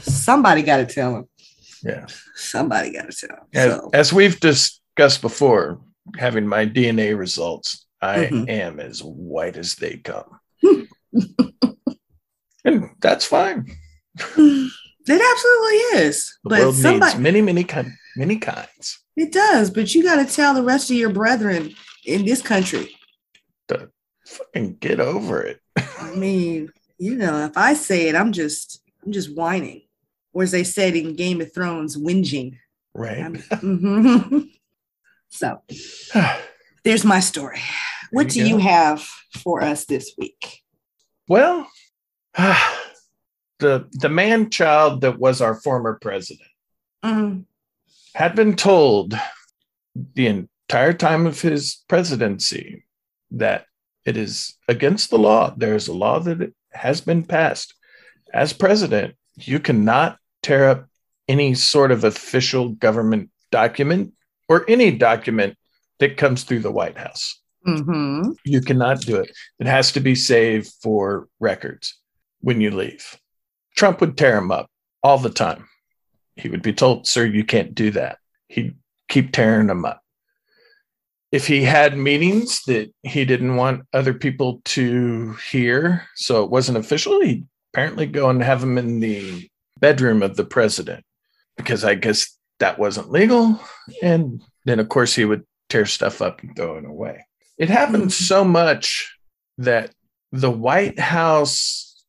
somebody 0.00 0.62
got 0.62 0.78
to 0.78 0.86
tell 0.86 1.12
them 1.14 1.28
Yeah. 1.82 2.06
somebody 2.34 2.92
got 2.92 3.10
to 3.10 3.16
tell 3.26 3.36
them 3.36 3.46
As, 3.54 3.72
so, 3.74 3.90
as 3.92 4.12
we've 4.12 4.38
discussed 4.40 5.20
before, 5.22 5.80
having 6.16 6.46
my 6.46 6.64
DNA 6.66 7.16
results, 7.18 7.86
I 8.00 8.26
Mhm. 8.26 8.48
am 8.48 8.80
as 8.80 9.00
white 9.02 9.56
as 9.56 9.74
they 9.76 9.96
come. 9.98 10.38
and 12.64 12.90
that's 13.00 13.24
fine. 13.24 13.66
it 14.18 15.22
absolutely 15.32 15.76
is 16.00 16.38
The 16.44 16.48
but 16.50 16.60
world 16.60 16.74
somebody 16.76 17.12
needs 17.12 17.20
many, 17.22 17.42
many, 17.42 17.64
kind, 17.64 17.92
many 18.16 18.36
kinds. 18.38 19.00
it 19.16 19.32
does 19.32 19.70
but 19.70 19.94
you 19.94 20.02
got 20.02 20.16
to 20.16 20.34
tell 20.34 20.54
the 20.54 20.62
rest 20.62 20.90
of 20.90 20.96
your 20.96 21.10
brethren 21.12 21.74
in 22.04 22.24
this 22.24 22.42
country 22.42 22.88
To 23.68 23.90
fucking 24.26 24.76
get 24.80 25.00
over 25.00 25.42
it. 25.42 25.60
I 26.00 26.14
mean, 26.14 26.70
you 26.98 27.14
know, 27.16 27.44
if 27.44 27.56
I 27.56 27.74
say 27.74 28.08
it, 28.08 28.14
I'm 28.14 28.32
just 28.32 28.80
I'm 29.04 29.12
just 29.12 29.34
whining. 29.36 29.82
Or 30.32 30.42
as 30.42 30.50
they 30.50 30.64
said 30.64 30.94
in 30.96 31.16
Game 31.16 31.40
of 31.40 31.52
Thrones, 31.52 31.96
whinging. 31.96 32.58
Right. 32.94 33.32
Mhm. 33.50 34.50
so 35.30 35.62
there's 36.84 37.04
my 37.04 37.20
story. 37.20 37.60
What 38.12 38.28
do 38.30 38.38
you 38.40 38.46
you 38.46 38.52
go. 38.56 38.62
have 38.62 39.00
for 39.42 39.62
us 39.62 39.84
this 39.86 40.12
week? 40.18 40.62
Well, 41.28 41.68
the 43.58 43.88
the 43.92 44.08
man 44.08 44.50
child 44.50 45.00
that 45.02 45.18
was 45.18 45.40
our 45.40 45.54
former 45.54 45.98
president 46.00 46.48
Mm, 47.04 47.44
had 48.16 48.34
been 48.34 48.56
told 48.56 49.14
the 50.14 50.26
entire 50.26 50.94
time 50.94 51.26
of 51.26 51.38
his 51.42 51.84
presidency 51.86 52.86
that 53.30 53.66
it 54.06 54.16
is 54.16 54.56
against 54.68 55.10
the 55.10 55.18
law. 55.18 55.52
There 55.54 55.74
is 55.74 55.86
a 55.86 55.92
law 55.92 56.18
that 56.20 56.54
has 56.72 57.02
been 57.02 57.24
passed. 57.24 57.74
As 58.32 58.54
president, 58.54 59.16
you 59.34 59.60
cannot 59.60 60.16
tear 60.42 60.66
up 60.70 60.86
any 61.28 61.52
sort 61.52 61.92
of 61.92 62.04
official 62.04 62.70
government 62.70 63.28
document 63.50 64.14
or 64.48 64.64
any 64.66 64.92
document 64.92 65.58
that 65.98 66.16
comes 66.16 66.42
through 66.42 66.60
the 66.60 66.72
White 66.72 66.96
House. 66.96 67.38
mhm. 67.66 68.34
You 68.46 68.62
cannot 68.62 69.02
do 69.02 69.16
it. 69.16 69.30
It 69.58 69.66
has 69.66 69.92
to 69.92 70.00
be 70.00 70.14
saved 70.14 70.72
for 70.82 71.28
records 71.38 72.00
when 72.40 72.62
you 72.62 72.70
leave. 72.70 73.18
Trump 73.76 74.00
would 74.00 74.16
tear 74.16 74.36
them 74.36 74.50
up 74.50 74.70
all 75.02 75.18
the 75.18 75.28
time. 75.28 75.68
He 76.36 76.48
would 76.48 76.62
be 76.62 76.72
told, 76.72 77.06
Sir, 77.06 77.24
you 77.24 77.44
can't 77.44 77.74
do 77.74 77.90
that. 77.92 78.18
He'd 78.48 78.76
keep 79.08 79.32
tearing 79.32 79.66
them 79.66 79.84
up. 79.84 80.02
If 81.32 81.46
he 81.46 81.62
had 81.62 81.98
meetings 81.98 82.62
that 82.66 82.92
he 83.02 83.24
didn't 83.24 83.56
want 83.56 83.86
other 83.92 84.14
people 84.14 84.60
to 84.66 85.34
hear, 85.50 86.06
so 86.14 86.44
it 86.44 86.50
wasn't 86.50 86.78
official, 86.78 87.20
he'd 87.20 87.46
apparently 87.72 88.06
go 88.06 88.30
and 88.30 88.42
have 88.42 88.60
them 88.60 88.78
in 88.78 89.00
the 89.00 89.48
bedroom 89.80 90.22
of 90.22 90.36
the 90.36 90.44
president 90.44 91.04
because 91.56 91.84
I 91.84 91.94
guess 91.94 92.36
that 92.58 92.78
wasn't 92.78 93.10
legal. 93.10 93.60
And 94.02 94.42
then, 94.64 94.78
of 94.78 94.88
course, 94.88 95.14
he 95.14 95.24
would 95.24 95.44
tear 95.68 95.86
stuff 95.86 96.22
up 96.22 96.42
and 96.42 96.54
throw 96.54 96.76
it 96.76 96.84
away. 96.84 97.26
It 97.58 97.68
happened 97.68 98.04
mm-hmm. 98.04 98.24
so 98.24 98.44
much 98.44 99.18
that 99.58 99.90
the 100.32 100.50
White 100.50 100.98
House 100.98 102.04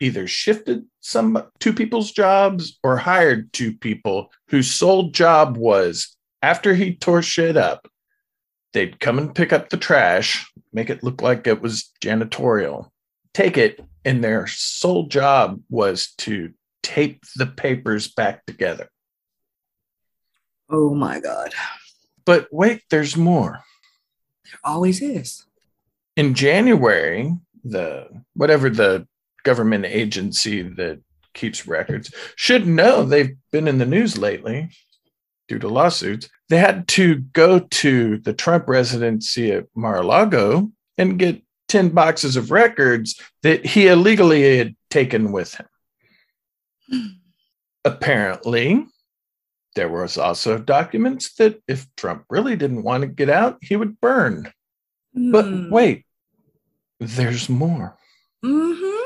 either 0.00 0.26
shifted 0.26 0.84
some 1.08 1.42
two 1.58 1.72
people's 1.72 2.12
jobs 2.12 2.78
or 2.82 2.96
hired 2.96 3.52
two 3.52 3.72
people 3.72 4.30
whose 4.48 4.70
sole 4.70 5.10
job 5.10 5.56
was 5.56 6.16
after 6.42 6.74
he 6.74 6.94
tore 6.94 7.22
shit 7.22 7.56
up 7.56 7.88
they'd 8.72 9.00
come 9.00 9.18
and 9.18 9.34
pick 9.34 9.52
up 9.52 9.70
the 9.70 9.76
trash, 9.76 10.50
make 10.72 10.90
it 10.90 11.02
look 11.02 11.22
like 11.22 11.46
it 11.46 11.60
was 11.60 11.90
janitorial, 12.02 12.90
take 13.34 13.56
it, 13.56 13.80
and 14.04 14.22
their 14.22 14.46
sole 14.46 15.06
job 15.06 15.60
was 15.70 16.12
to 16.18 16.52
tape 16.82 17.24
the 17.36 17.46
papers 17.46 18.08
back 18.08 18.44
together. 18.46 18.88
Oh 20.70 20.94
my 20.94 21.20
God. 21.20 21.52
But 22.24 22.48
wait, 22.52 22.82
there's 22.90 23.16
more. 23.16 23.60
There 24.44 24.60
always 24.62 25.00
is. 25.00 25.46
In 26.16 26.34
January, 26.34 27.34
the 27.64 28.08
whatever 28.34 28.68
the 28.68 29.06
government 29.44 29.84
agency 29.84 30.62
that 30.62 31.00
keeps 31.34 31.66
records 31.66 32.12
should 32.36 32.66
know 32.66 33.04
they've 33.04 33.36
been 33.52 33.68
in 33.68 33.78
the 33.78 33.86
news 33.86 34.18
lately 34.18 34.68
due 35.46 35.58
to 35.58 35.68
lawsuits. 35.68 36.28
They 36.48 36.58
had 36.58 36.88
to 36.88 37.16
go 37.16 37.60
to 37.60 38.18
the 38.18 38.32
Trump 38.32 38.68
residency 38.68 39.52
at 39.52 39.66
Mar-a-Lago 39.74 40.70
and 40.96 41.18
get 41.18 41.42
10 41.68 41.90
boxes 41.90 42.36
of 42.36 42.50
records 42.50 43.20
that 43.42 43.64
he 43.64 43.86
illegally 43.88 44.58
had 44.58 44.74
taken 44.90 45.32
with 45.32 45.54
him. 45.54 45.66
Apparently, 47.84 48.86
there 49.74 49.88
was 49.88 50.18
also 50.18 50.58
documents 50.58 51.34
that 51.34 51.62
if 51.68 51.86
Trump 51.96 52.24
really 52.30 52.56
didn't 52.56 52.82
want 52.82 53.02
to 53.02 53.06
get 53.06 53.30
out, 53.30 53.58
he 53.60 53.76
would 53.76 54.00
burn. 54.00 54.52
But 55.14 55.44
Hmm. 55.44 55.70
wait, 55.70 56.04
there's 57.00 57.48
more. 57.48 57.96
Mhm. 58.44 58.97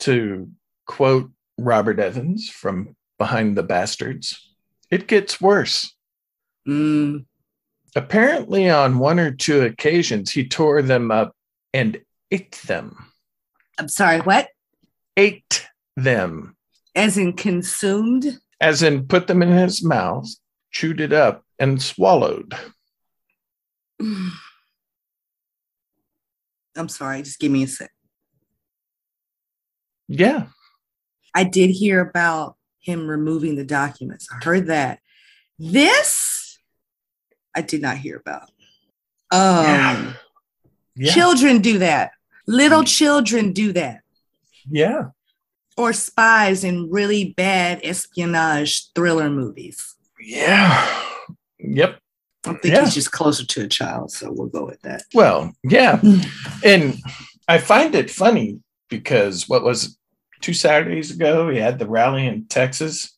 To 0.00 0.50
quote 0.86 1.30
Robert 1.58 1.98
Evans 1.98 2.50
from 2.50 2.94
Behind 3.18 3.56
the 3.56 3.62
Bastards, 3.62 4.54
it 4.90 5.08
gets 5.08 5.40
worse. 5.40 5.94
Mm. 6.68 7.24
Apparently, 7.94 8.68
on 8.68 8.98
one 8.98 9.18
or 9.18 9.30
two 9.30 9.62
occasions, 9.62 10.30
he 10.30 10.46
tore 10.46 10.82
them 10.82 11.10
up 11.10 11.34
and 11.72 11.98
ate 12.30 12.60
them. 12.66 13.10
I'm 13.78 13.88
sorry, 13.88 14.20
what? 14.20 14.48
Ate 15.16 15.66
them, 15.96 16.56
As 16.94 17.16
in 17.16 17.32
consumed? 17.32 18.38
as 18.60 18.82
in 18.82 19.06
put 19.06 19.26
them 19.26 19.42
in 19.42 19.50
his 19.50 19.82
mouth, 19.82 20.28
chewed 20.70 21.00
it 21.00 21.12
up, 21.12 21.42
and 21.58 21.80
swallowed. 21.80 22.54
I'm 24.00 24.32
sorry, 26.88 27.22
just 27.22 27.38
give 27.38 27.50
me 27.50 27.62
a 27.62 27.66
sec. 27.66 27.90
Yeah. 30.08 30.46
I 31.34 31.44
did 31.44 31.68
hear 31.70 32.00
about 32.00 32.56
him 32.80 33.06
removing 33.08 33.56
the 33.56 33.64
documents. 33.64 34.28
I 34.32 34.44
heard 34.44 34.66
that. 34.66 35.00
This, 35.58 36.58
I 37.54 37.62
did 37.62 37.82
not 37.82 37.96
hear 37.98 38.16
about. 38.16 38.50
Um, 39.30 39.64
Yeah. 39.64 40.12
Yeah. 40.98 41.12
Children 41.12 41.60
do 41.60 41.78
that. 41.80 42.12
Little 42.46 42.84
children 42.84 43.52
do 43.52 43.72
that. 43.72 44.00
yeah. 44.70 45.06
Or 45.76 45.92
spies 45.92 46.64
in 46.64 46.88
really 46.90 47.34
bad 47.36 47.80
espionage 47.84 48.92
thriller 48.94 49.28
movies. 49.28 49.94
Yeah. 50.18 51.02
Yep. 51.58 51.98
I 52.46 52.52
think 52.54 52.64
Yeah. 52.64 52.84
he's 52.84 52.94
just 52.94 53.12
closer 53.12 53.44
to 53.44 53.64
a 53.64 53.68
child, 53.68 54.10
so 54.10 54.32
we'll 54.32 54.46
go 54.48 54.64
with 54.64 54.80
that. 54.82 55.02
Well, 55.12 55.52
yeah. 55.64 56.00
And 56.64 56.96
I 57.46 57.58
find 57.58 57.94
it 57.94 58.10
funny 58.10 58.60
because 58.88 59.48
what 59.48 59.62
was 59.64 59.84
it, 59.86 59.90
two 60.40 60.52
Saturdays 60.54 61.10
ago, 61.10 61.48
he 61.48 61.58
had 61.58 61.78
the 61.78 61.88
rally 61.88 62.26
in 62.26 62.46
Texas 62.46 63.16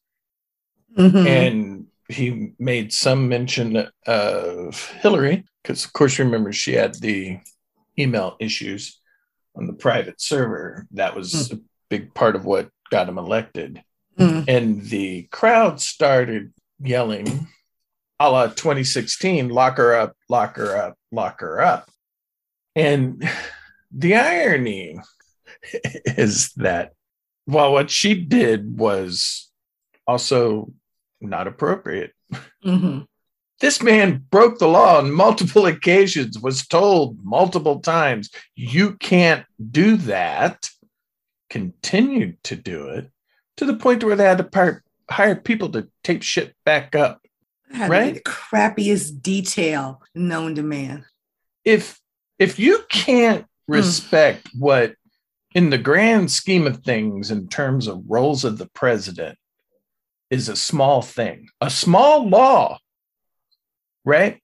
Mhm. 0.97 1.27
and 1.27 1.87
he 2.09 2.53
made 2.59 2.93
some 2.93 3.29
mention 3.29 3.89
of 4.07 4.89
Hillary 5.03 5.45
because, 5.63 5.85
of 5.85 5.93
course, 5.93 6.19
remember 6.19 6.53
she 6.53 6.73
had 6.73 6.95
the 6.95 7.39
email 7.99 8.37
issues 8.41 8.99
on 9.55 9.67
the 9.67 9.75
private 9.75 10.21
server. 10.21 10.87
That 10.93 11.15
was 11.15 11.53
a 11.53 11.61
big 11.91 12.15
part 12.15 12.35
of 12.35 12.45
what 12.45 12.71
got 12.91 13.09
him 13.09 13.19
elected. 13.19 13.83
Mm. 14.19 14.45
And 14.49 14.83
the 14.87 15.25
crowd 15.31 15.81
started 15.81 16.53
yelling, 16.81 17.49
a 18.19 18.31
la 18.31 18.47
2016, 18.49 19.49
lock 19.51 19.77
her 19.77 19.95
up, 19.95 20.17
lock 20.29 20.57
her 20.57 20.77
up, 20.77 20.97
lock 21.13 21.41
her 21.41 21.61
up. 21.61 21.91
And 22.75 23.29
the 23.93 24.15
irony 24.15 24.99
is 26.05 26.53
that 26.57 26.93
well, 27.47 27.73
what 27.73 27.91
she 27.91 28.15
did 28.15 28.79
was 28.79 29.51
also 30.07 30.71
not 31.21 31.47
appropriate, 31.47 32.13
Mhm. 32.63 33.07
this 33.61 33.83
man 33.83 34.25
broke 34.31 34.59
the 34.59 34.69
law 34.69 34.99
on 34.99 35.11
multiple 35.11 35.65
occasions, 35.67 36.39
was 36.39 36.67
told 36.67 37.25
multiple 37.25 37.81
times, 37.81 38.29
you 38.55 38.97
can't 38.97 39.47
do 39.71 39.97
that, 39.97 40.69
continued 41.49 42.43
to 42.45 42.55
do 42.55 42.89
it 42.89 43.11
to 43.57 43.65
the 43.65 43.75
point 43.77 44.05
where 44.05 44.15
they 44.15 44.25
had 44.25 44.39
to 44.39 44.45
par- 44.45 44.83
hire 45.11 45.35
people 45.35 45.71
to 45.71 45.89
tape 46.05 46.23
shit 46.23 46.55
back 46.65 46.95
up. 46.95 47.23
Right? 47.75 48.15
The 48.15 48.21
crappiest 48.21 49.23
detail 49.23 50.03
known 50.15 50.55
to 50.57 50.63
man. 50.63 51.07
If 51.65 51.99
if 52.39 52.59
you 52.59 52.85
can't 52.89 53.47
respect 53.67 54.49
what 54.55 54.95
in 55.55 55.71
the 55.71 55.79
grand 55.79 56.31
scheme 56.31 56.67
of 56.67 56.79
things 56.85 57.31
in 57.31 57.49
terms 57.49 57.87
of 57.87 58.05
roles 58.07 58.45
of 58.45 58.59
the 58.59 58.69
president 58.69 59.39
is 60.31 60.49
a 60.49 60.57
small 60.57 61.01
thing, 61.01 61.49
a 61.61 61.71
small 61.71 62.29
law, 62.29 62.79
right? 64.05 64.43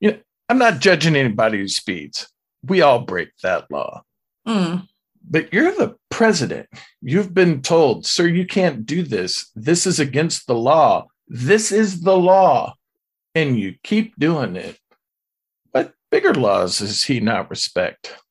You 0.00 0.12
know, 0.12 0.18
I'm 0.48 0.58
not 0.58 0.80
judging 0.80 1.14
anybody 1.14 1.58
who 1.58 1.68
speeds. 1.68 2.28
We 2.64 2.80
all 2.80 3.00
break 3.00 3.30
that 3.42 3.70
law. 3.70 4.02
Mm. 4.46 4.88
But 5.28 5.52
you're 5.52 5.74
the 5.74 5.96
president. 6.10 6.68
You've 7.00 7.34
been 7.34 7.62
told, 7.62 8.06
sir, 8.06 8.26
you 8.26 8.46
can't 8.46 8.86
do 8.86 9.02
this. 9.02 9.50
This 9.54 9.86
is 9.86 10.00
against 10.00 10.46
the 10.46 10.54
law. 10.54 11.06
This 11.28 11.70
is 11.70 12.00
the 12.00 12.16
law. 12.16 12.74
And 13.34 13.58
you 13.58 13.76
keep 13.82 14.16
doing 14.18 14.56
it. 14.56 14.78
What 15.70 15.92
bigger 16.10 16.34
laws 16.34 16.78
does 16.78 17.04
he 17.04 17.20
not 17.20 17.50
respect? 17.50 18.16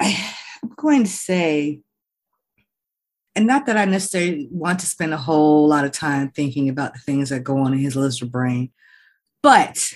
I'm 0.62 0.72
going 0.76 1.04
to 1.04 1.10
say, 1.10 1.80
and 3.34 3.46
not 3.46 3.66
that 3.66 3.76
I 3.76 3.84
necessarily 3.84 4.48
want 4.50 4.80
to 4.80 4.86
spend 4.86 5.12
a 5.14 5.18
whole 5.18 5.66
lot 5.66 5.84
of 5.84 5.92
time 5.92 6.30
thinking 6.30 6.68
about 6.68 6.92
the 6.92 7.00
things 7.00 7.30
that 7.30 7.44
go 7.44 7.58
on 7.58 7.72
in 7.72 7.78
his 7.78 7.96
lizard 7.96 8.30
brain, 8.30 8.70
but 9.42 9.92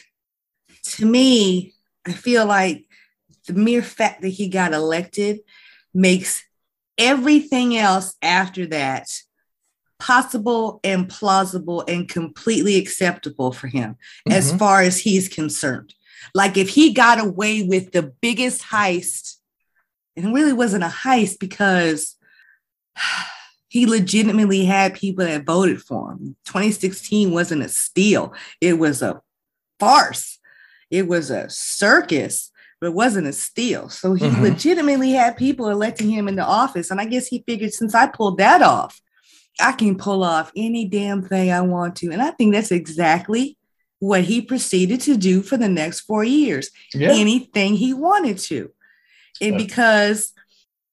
to 0.84 1.06
me, 1.06 1.74
I 2.06 2.12
feel 2.12 2.46
like 2.46 2.86
the 3.46 3.52
mere 3.52 3.82
fact 3.82 4.22
that 4.22 4.28
he 4.28 4.48
got 4.48 4.72
elected 4.72 5.40
makes 5.94 6.42
everything 6.98 7.76
else 7.76 8.14
after 8.22 8.66
that 8.66 9.08
possible 9.98 10.80
and 10.84 11.08
plausible 11.08 11.84
and 11.88 12.08
completely 12.08 12.76
acceptable 12.76 13.52
for 13.52 13.66
him 13.66 13.96
as 14.28 14.52
Mhm. 14.52 14.58
far 14.58 14.82
as 14.82 14.98
he's 14.98 15.28
concerned. 15.28 15.94
Like 16.34 16.56
if 16.56 16.68
he 16.70 16.92
got 16.92 17.18
away 17.20 17.62
with 17.62 17.92
the 17.92 18.02
biggest 18.20 18.62
heist, 18.62 19.36
and 20.16 20.26
it 20.26 20.32
really 20.32 20.52
wasn't 20.52 20.84
a 20.84 20.88
heist 20.88 21.38
because 21.38 22.16
he 23.68 23.86
legitimately 23.86 24.64
had 24.64 24.94
people 24.94 25.24
that 25.24 25.44
voted 25.44 25.82
for 25.82 26.12
him. 26.12 26.36
2016 26.46 27.30
wasn't 27.32 27.62
a 27.62 27.68
steal, 27.68 28.32
it 28.60 28.78
was 28.78 29.02
a 29.02 29.20
farce, 29.78 30.38
it 30.90 31.06
was 31.08 31.30
a 31.30 31.48
circus. 31.50 32.50
But 32.78 32.88
it 32.88 32.94
wasn't 32.94 33.26
a 33.26 33.32
steal. 33.32 33.88
So 33.88 34.12
he 34.12 34.26
Mhm. 34.26 34.42
legitimately 34.42 35.12
had 35.12 35.38
people 35.38 35.70
electing 35.70 36.10
him 36.10 36.28
into 36.28 36.44
office. 36.44 36.90
And 36.90 37.00
I 37.00 37.06
guess 37.06 37.26
he 37.26 37.42
figured 37.46 37.72
since 37.72 37.94
I 37.94 38.06
pulled 38.06 38.36
that 38.36 38.60
off, 38.60 39.00
I 39.58 39.72
can 39.72 39.96
pull 39.96 40.22
off 40.22 40.52
any 40.54 40.84
damn 40.86 41.22
thing 41.22 41.50
I 41.50 41.62
want 41.62 41.96
to. 41.96 42.10
And 42.10 42.20
I 42.20 42.32
think 42.32 42.52
that's 42.52 42.70
exactly 42.70 43.56
what 43.98 44.24
he 44.24 44.42
proceeded 44.42 45.00
to 45.00 45.16
do 45.16 45.40
for 45.40 45.56
the 45.56 45.70
next 45.70 46.00
four 46.00 46.22
years 46.22 46.68
Yeah. 46.92 47.12
anything 47.12 47.76
he 47.76 47.94
wanted 47.94 48.36
to. 48.40 48.70
And 49.40 49.56
because, 49.56 50.32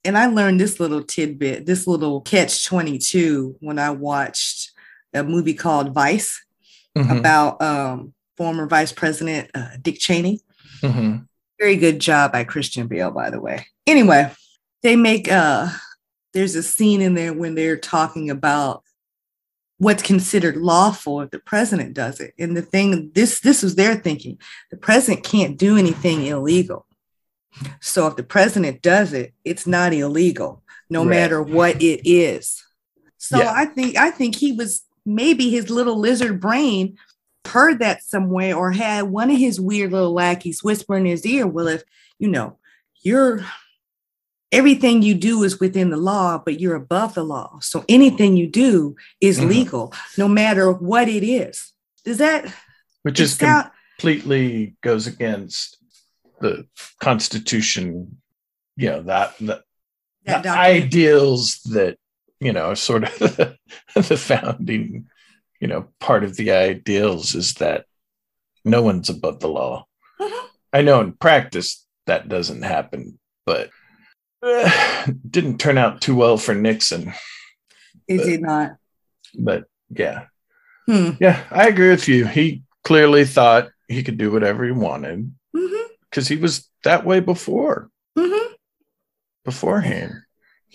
and 0.04 0.18
I 0.18 0.26
learned 0.28 0.60
this 0.60 0.80
little 0.80 1.04
tidbit, 1.04 1.66
this 1.66 1.88
little 1.88 2.22
catch 2.22 2.66
22 2.66 3.58
when 3.60 3.80
I 3.80 3.89
watched 3.91 4.72
a 5.14 5.24
movie 5.24 5.54
called 5.54 5.94
Vice 5.94 6.44
Mhm. 6.98 7.20
about 7.20 7.60
um, 7.62 8.14
former 8.38 8.68
Vice 8.68 8.91
President 8.91 9.50
uh, 9.56 9.70
Dick 9.82 10.00
Cheney. 10.00 10.41
Mhm. 10.82 11.28
Very 11.60 11.76
good 11.76 12.00
job 12.00 12.32
by 12.32 12.44
Christian 12.44 12.88
Bale, 12.88 13.10
by 13.12 13.30
the 13.30 13.39
way. 13.39 13.66
Anyway, 13.88 14.32
they 14.84 14.96
make 14.96 15.32
uh 15.32 15.70
there's 16.34 16.56
a 16.56 16.64
scene 16.64 17.02
in 17.02 17.14
there 17.14 17.32
when 17.34 17.56
they're 17.56 17.78
talking 17.78 18.30
about 18.30 18.84
what's 19.78 20.04
considered 20.04 20.56
lawful 20.58 21.22
if 21.22 21.30
the 21.32 21.39
president 21.39 21.94
does 21.94 22.20
it. 22.20 22.34
And 22.39 22.56
the 22.58 22.62
thing 22.62 23.12
this 23.14 23.39
this 23.39 23.64
was 23.64 23.76
their 23.76 23.96
thinking. 23.96 24.38
The 24.72 24.78
president 24.78 25.24
can't 25.24 25.58
do 25.58 25.78
anything 25.78 26.26
illegal. 26.26 26.86
So 27.82 28.08
if 28.08 28.16
the 28.16 28.24
president 28.24 28.82
does 28.82 29.14
it, 29.14 29.34
it's 29.43 29.66
not 29.68 29.93
illegal, 29.93 30.64
no 30.89 31.01
Right. 31.01 31.10
matter 31.10 31.41
what 31.41 31.82
it 31.82 32.01
is. 32.10 32.64
So 33.18 33.38
Yeah. 33.39 33.54
I 33.56 33.66
think 33.66 33.97
I 33.97 34.12
think 34.12 34.36
he 34.36 34.51
was 34.51 34.84
maybe 35.06 35.49
his 35.49 35.70
little 35.70 35.97
lizard 35.99 36.39
brain 36.39 36.97
heard 37.45 37.80
that 37.80 38.04
somewhere 38.04 38.56
or 38.56 38.72
had 38.72 39.04
one 39.04 39.30
of 39.30 39.38
his 39.38 39.60
weird 39.60 39.91
little 39.91 40.14
lackeys 40.14 40.64
whisper 40.64 40.95
in 40.95 41.06
his 41.06 41.26
ear, 41.26 41.45
well, 41.45 41.68
if 41.68 41.84
you 42.20 42.28
know, 42.30 42.58
you're 43.01 43.45
everything 44.51 45.01
you 45.01 45.16
do 45.16 45.43
is 45.43 45.60
within 45.60 45.89
the 45.89 45.97
law, 45.97 46.38
but 46.38 46.60
you're 46.60 46.76
above 46.76 47.16
the 47.16 47.24
law. 47.24 47.58
So 47.62 47.84
anything 47.89 48.38
you 48.38 48.47
do 48.47 48.95
is 49.20 49.39
Mhm. 49.39 49.47
legal, 49.49 49.93
no 50.18 50.28
matter 50.28 50.72
what 50.72 51.10
it 51.10 51.24
is. 51.24 51.74
Does 52.06 52.18
that 52.20 52.54
which 53.01 53.20
is 53.20 53.34
sound- 53.36 53.70
completely 53.97 54.76
goes 54.82 55.08
against 55.08 55.78
the 56.44 56.68
Constitution. 57.00 58.18
You 58.76 58.89
know 58.89 59.02
that 59.04 59.38
the, 59.39 59.64
that 60.26 60.44
the 60.44 60.50
ideals 60.50 61.62
that 61.72 61.98
you 62.39 62.54
know 62.54 62.74
sort 62.74 63.04
of 63.04 63.20
the, 63.20 63.58
the 63.96 64.18
founding 64.18 65.08
you 65.60 65.68
know 65.68 65.88
part 66.00 66.24
of 66.24 66.36
the 66.36 66.52
ideals 66.52 67.36
is 67.36 67.54
that 67.56 67.86
no 68.66 68.82
one's 68.82 69.10
above 69.10 69.39
the 69.39 69.48
law 69.48 69.86
i 70.74 70.82
know 70.82 71.00
in 71.02 71.14
practice 71.14 71.86
that 72.06 72.28
doesn't 72.28 72.64
happen 72.64 73.18
but 73.46 73.70
uh, 74.41 75.06
didn't 75.30 75.58
turn 75.60 75.78
out 75.78 76.02
too 76.02 76.16
well 76.16 76.38
for 76.38 76.54
nixon 76.54 77.14
it 78.08 78.18
did 78.18 78.41
not. 78.41 78.76
but 79.39 79.66
yeah 79.89 80.26
Hmm. 80.86 81.12
yeah 81.22 81.41
i 81.50 81.68
agree 81.68 81.91
with 81.91 82.10
you 82.10 82.28
he 82.28 82.64
clearly 82.84 83.24
thought 83.24 83.70
he 83.88 84.04
could 84.04 84.18
do 84.18 84.32
whatever 84.32 84.66
he 84.66 84.72
wanted 84.72 85.34
because 86.14 86.28
he 86.28 86.36
was 86.36 86.70
that 86.84 87.05
way 87.05 87.20
before 87.20 87.89
hmm 88.18 88.53
beforehand 89.43 90.14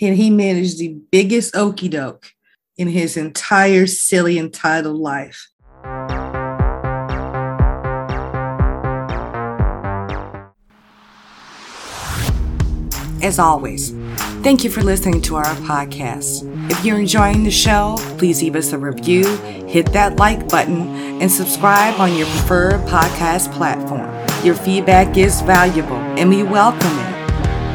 And 0.01 0.16
he 0.16 0.30
managed 0.30 0.78
the 0.78 0.99
biggest 1.11 1.55
okey 1.55 1.89
doke 1.89 2.32
in 2.76 2.89
his 2.89 3.16
entire 3.16 3.86
silly 3.86 4.39
entitled 4.39 4.97
life. 4.99 5.49
As 13.22 13.39
always, 13.39 13.91
thank 14.43 14.64
you 14.64 14.70
for 14.70 14.82
listening 14.82 15.22
to 15.22 15.36
our 15.36 15.55
podcast. 15.66 16.45
If 16.70 16.84
you're 16.84 17.01
enjoying 17.01 17.45
the 17.45 17.51
show, 17.51 17.97
please 18.18 18.43
leave 18.43 18.55
us 18.55 18.72
a 18.72 18.78
review, 18.78 19.24
hit 19.66 19.86
that 19.93 20.16
like 20.16 20.49
button, 20.49 20.89
and 21.20 21.30
subscribe 21.30 21.99
on 21.99 22.16
your 22.16 22.26
preferred 22.26 22.80
podcast 22.82 23.53
platform. 23.55 24.18
Your 24.45 24.55
feedback 24.55 25.16
is 25.16 25.41
valuable 25.41 25.97
and 26.16 26.30
we 26.30 26.45
welcome 26.45 26.97
it. 27.01 27.09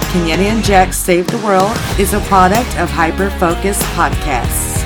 Kenyetta 0.08 0.38
and 0.38 0.64
Jack 0.64 0.92
Save 0.92 1.26
the 1.26 1.38
World 1.38 1.76
is 1.98 2.14
a 2.14 2.20
product 2.20 2.78
of 2.78 2.88
Hyper 2.88 3.30
Focus 3.30 3.82
Podcasts. 3.94 4.77